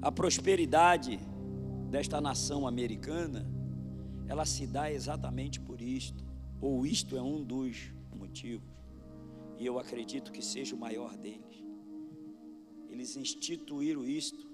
a 0.00 0.12
prosperidade 0.12 1.18
desta 1.90 2.20
nação 2.20 2.64
americana, 2.64 3.44
ela 4.28 4.44
se 4.44 4.64
dá 4.64 4.92
exatamente 4.92 5.58
por 5.58 5.80
isto, 5.80 6.24
ou 6.60 6.86
isto 6.86 7.16
é 7.16 7.20
um 7.20 7.42
dos 7.42 7.92
motivos, 8.14 8.70
e 9.58 9.66
eu 9.66 9.76
acredito 9.80 10.30
que 10.30 10.40
seja 10.40 10.76
o 10.76 10.78
maior 10.78 11.16
deles. 11.16 11.64
Eles 12.88 13.16
instituíram 13.16 14.04
isto. 14.04 14.51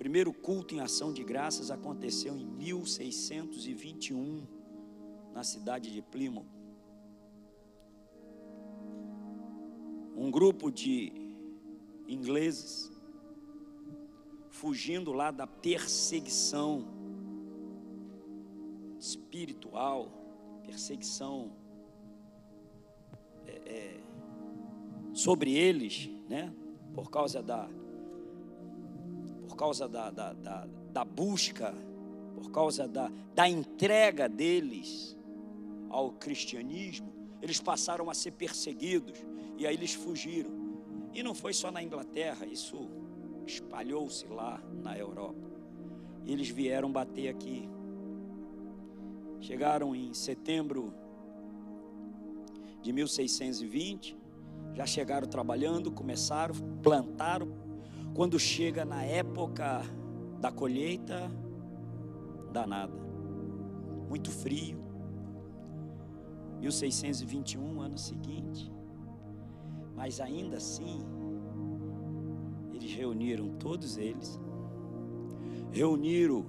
O 0.00 0.02
primeiro 0.02 0.32
culto 0.32 0.74
em 0.74 0.80
ação 0.80 1.12
de 1.12 1.22
graças 1.22 1.70
aconteceu 1.70 2.34
em 2.34 2.46
1621, 2.46 4.46
na 5.34 5.44
cidade 5.44 5.92
de 5.92 6.00
Plymouth. 6.00 6.46
um 10.16 10.30
grupo 10.30 10.70
de 10.70 11.12
ingleses 12.08 12.90
fugindo 14.48 15.12
lá 15.12 15.30
da 15.30 15.46
perseguição 15.46 16.88
espiritual, 18.98 20.10
perseguição 20.62 21.52
é, 23.46 23.50
é, 23.50 24.00
sobre 25.12 25.52
eles, 25.52 26.08
né? 26.26 26.54
Por 26.94 27.10
causa 27.10 27.42
da 27.42 27.68
causa 29.60 29.86
da, 29.86 30.10
da, 30.10 30.32
da, 30.32 30.66
da 30.90 31.04
busca, 31.04 31.74
por 32.34 32.50
causa 32.50 32.88
da, 32.88 33.12
da 33.34 33.46
entrega 33.46 34.26
deles 34.26 35.14
ao 35.90 36.12
cristianismo, 36.12 37.12
eles 37.42 37.60
passaram 37.60 38.08
a 38.08 38.14
ser 38.14 38.30
perseguidos. 38.30 39.18
E 39.58 39.66
aí 39.66 39.74
eles 39.74 39.92
fugiram. 39.92 40.50
E 41.12 41.22
não 41.22 41.34
foi 41.34 41.52
só 41.52 41.70
na 41.70 41.82
Inglaterra, 41.82 42.46
isso 42.46 42.88
espalhou-se 43.46 44.26
lá 44.28 44.62
na 44.82 44.96
Europa. 44.96 45.50
E 46.24 46.32
eles 46.32 46.48
vieram 46.48 46.90
bater 46.90 47.28
aqui. 47.28 47.68
Chegaram 49.40 49.94
em 49.94 50.14
setembro 50.14 50.94
de 52.80 52.94
1620, 52.94 54.16
já 54.72 54.86
chegaram 54.86 55.28
trabalhando, 55.28 55.92
começaram, 55.92 56.54
plantaram. 56.82 57.59
Quando 58.20 58.38
chega 58.38 58.84
na 58.84 59.02
época 59.02 59.80
da 60.42 60.52
colheita, 60.52 61.32
dá 62.52 62.66
nada. 62.66 62.92
Muito 64.10 64.30
frio. 64.30 64.78
1621, 66.60 67.80
ano 67.80 67.96
seguinte. 67.96 68.70
Mas 69.96 70.20
ainda 70.20 70.58
assim, 70.58 71.00
eles 72.74 72.92
reuniram 72.92 73.56
todos 73.56 73.96
eles, 73.96 74.38
reuniram 75.72 76.44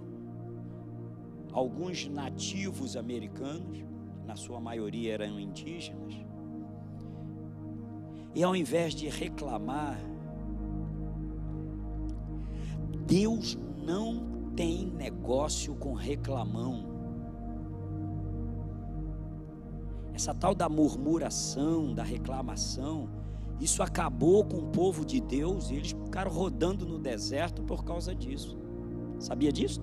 alguns 1.54 2.06
nativos 2.06 2.98
americanos, 2.98 3.82
na 4.26 4.36
sua 4.36 4.60
maioria 4.60 5.14
eram 5.14 5.40
indígenas, 5.40 6.16
e 8.36 8.44
ao 8.44 8.54
invés 8.58 8.94
de 8.94 9.08
reclamar, 9.08 10.11
Deus 13.12 13.58
não 13.84 14.54
tem 14.56 14.86
negócio 14.86 15.76
com 15.76 15.92
reclamão. 15.92 16.86
Essa 20.14 20.34
tal 20.34 20.56
da 20.56 20.70
murmuração, 20.70 21.94
da 21.94 22.04
reclamação, 22.04 23.10
isso 23.60 23.84
acabou 23.84 24.46
com 24.46 24.60
o 24.60 24.68
povo 24.68 25.04
de 25.04 25.20
Deus 25.20 25.70
e 25.70 25.76
eles 25.76 25.92
ficaram 25.92 26.32
rodando 26.32 26.86
no 26.86 26.98
deserto 26.98 27.62
por 27.64 27.84
causa 27.84 28.16
disso. 28.16 28.58
Sabia 29.20 29.52
disso? 29.52 29.82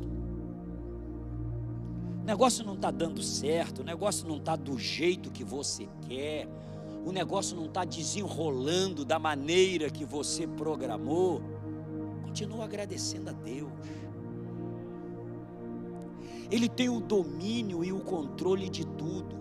O 2.23 2.25
negócio 2.25 2.65
não 2.65 2.77
está 2.77 2.91
dando 2.91 3.23
certo, 3.23 3.83
o 3.83 3.85
negócio 3.85 4.27
não 4.27 4.39
está 4.39 4.57
do 4.57 4.79
jeito 4.79 5.31
que 5.31 5.45
você 5.45 5.87
quer, 6.09 6.49
o 7.05 7.13
negócio 7.13 7.55
não 7.55 7.67
está 7.67 7.85
desenrolando 7.85 9.05
da 9.05 9.19
maneira 9.19 9.91
que 9.91 10.07
você 10.07 10.47
programou. 10.47 11.58
Continua 12.39 12.67
agradecendo 12.67 13.31
a 13.31 13.33
Deus. 13.33 13.69
Ele 16.49 16.69
tem 16.69 16.89
o 16.89 17.01
domínio 17.01 17.85
e 17.85 17.93
o 17.93 17.99
controle 17.99 18.69
de 18.69 18.87
tudo. 18.87 19.35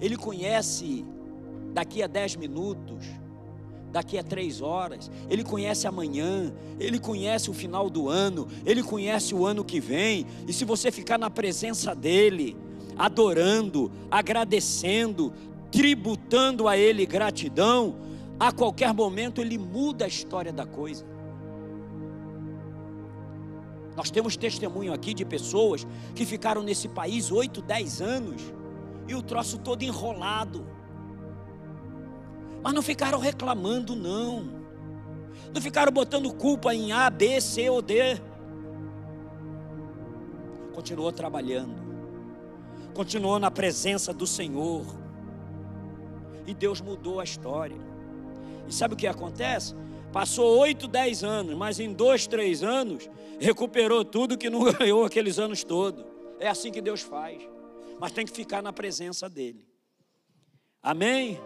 Ele 0.00 0.16
conhece 0.16 1.06
daqui 1.72 2.02
a 2.02 2.08
dez 2.08 2.34
minutos, 2.34 3.06
daqui 3.92 4.18
a 4.18 4.24
três 4.24 4.60
horas, 4.60 5.08
Ele 5.30 5.44
conhece 5.44 5.86
amanhã, 5.86 6.52
Ele 6.80 6.98
conhece 6.98 7.48
o 7.48 7.54
final 7.54 7.88
do 7.88 8.08
ano, 8.08 8.48
Ele 8.64 8.82
conhece 8.82 9.32
o 9.32 9.46
ano 9.46 9.64
que 9.64 9.78
vem, 9.78 10.26
e 10.48 10.52
se 10.52 10.64
você 10.64 10.90
ficar 10.90 11.16
na 11.16 11.30
presença 11.30 11.94
dEle, 11.94 12.56
adorando, 12.98 13.88
agradecendo, 14.10 15.32
tributando 15.70 16.66
a 16.66 16.76
Ele 16.76 17.06
gratidão, 17.06 17.94
a 18.36 18.50
qualquer 18.50 18.92
momento 18.92 19.40
Ele 19.40 19.56
muda 19.56 20.06
a 20.06 20.08
história 20.08 20.52
da 20.52 20.66
coisa. 20.66 21.14
Nós 23.96 24.10
temos 24.10 24.36
testemunho 24.36 24.92
aqui 24.92 25.14
de 25.14 25.24
pessoas 25.24 25.86
que 26.14 26.26
ficaram 26.26 26.62
nesse 26.62 26.86
país 26.86 27.32
oito, 27.32 27.62
dez 27.62 28.02
anos 28.02 28.42
e 29.08 29.14
o 29.14 29.22
troço 29.22 29.58
todo 29.58 29.82
enrolado. 29.82 30.66
Mas 32.62 32.74
não 32.74 32.82
ficaram 32.82 33.18
reclamando, 33.18 33.96
não. 33.96 34.44
Não 35.54 35.62
ficaram 35.62 35.90
botando 35.90 36.32
culpa 36.34 36.74
em 36.74 36.92
A, 36.92 37.08
B, 37.08 37.40
C 37.40 37.70
ou 37.70 37.80
D. 37.80 38.20
Continuou 40.74 41.10
trabalhando. 41.10 41.74
Continuou 42.92 43.38
na 43.38 43.50
presença 43.50 44.12
do 44.12 44.26
Senhor. 44.26 44.84
E 46.46 46.52
Deus 46.52 46.82
mudou 46.82 47.18
a 47.18 47.24
história. 47.24 47.78
E 48.68 48.74
sabe 48.74 48.94
o 48.94 48.96
que 48.96 49.06
acontece? 49.06 49.74
Passou 50.16 50.60
oito, 50.60 50.88
dez 50.88 51.22
anos, 51.22 51.54
mas 51.54 51.78
em 51.78 51.92
dois, 51.92 52.26
três 52.26 52.62
anos, 52.62 53.06
recuperou 53.38 54.02
tudo 54.02 54.38
que 54.38 54.48
não 54.48 54.64
ganhou 54.72 55.04
aqueles 55.04 55.38
anos 55.38 55.62
todos. 55.62 56.02
É 56.40 56.48
assim 56.48 56.72
que 56.72 56.80
Deus 56.80 57.02
faz. 57.02 57.46
Mas 58.00 58.12
tem 58.12 58.24
que 58.24 58.32
ficar 58.32 58.62
na 58.62 58.72
presença 58.72 59.28
dEle. 59.28 59.68
Amém? 60.82 61.38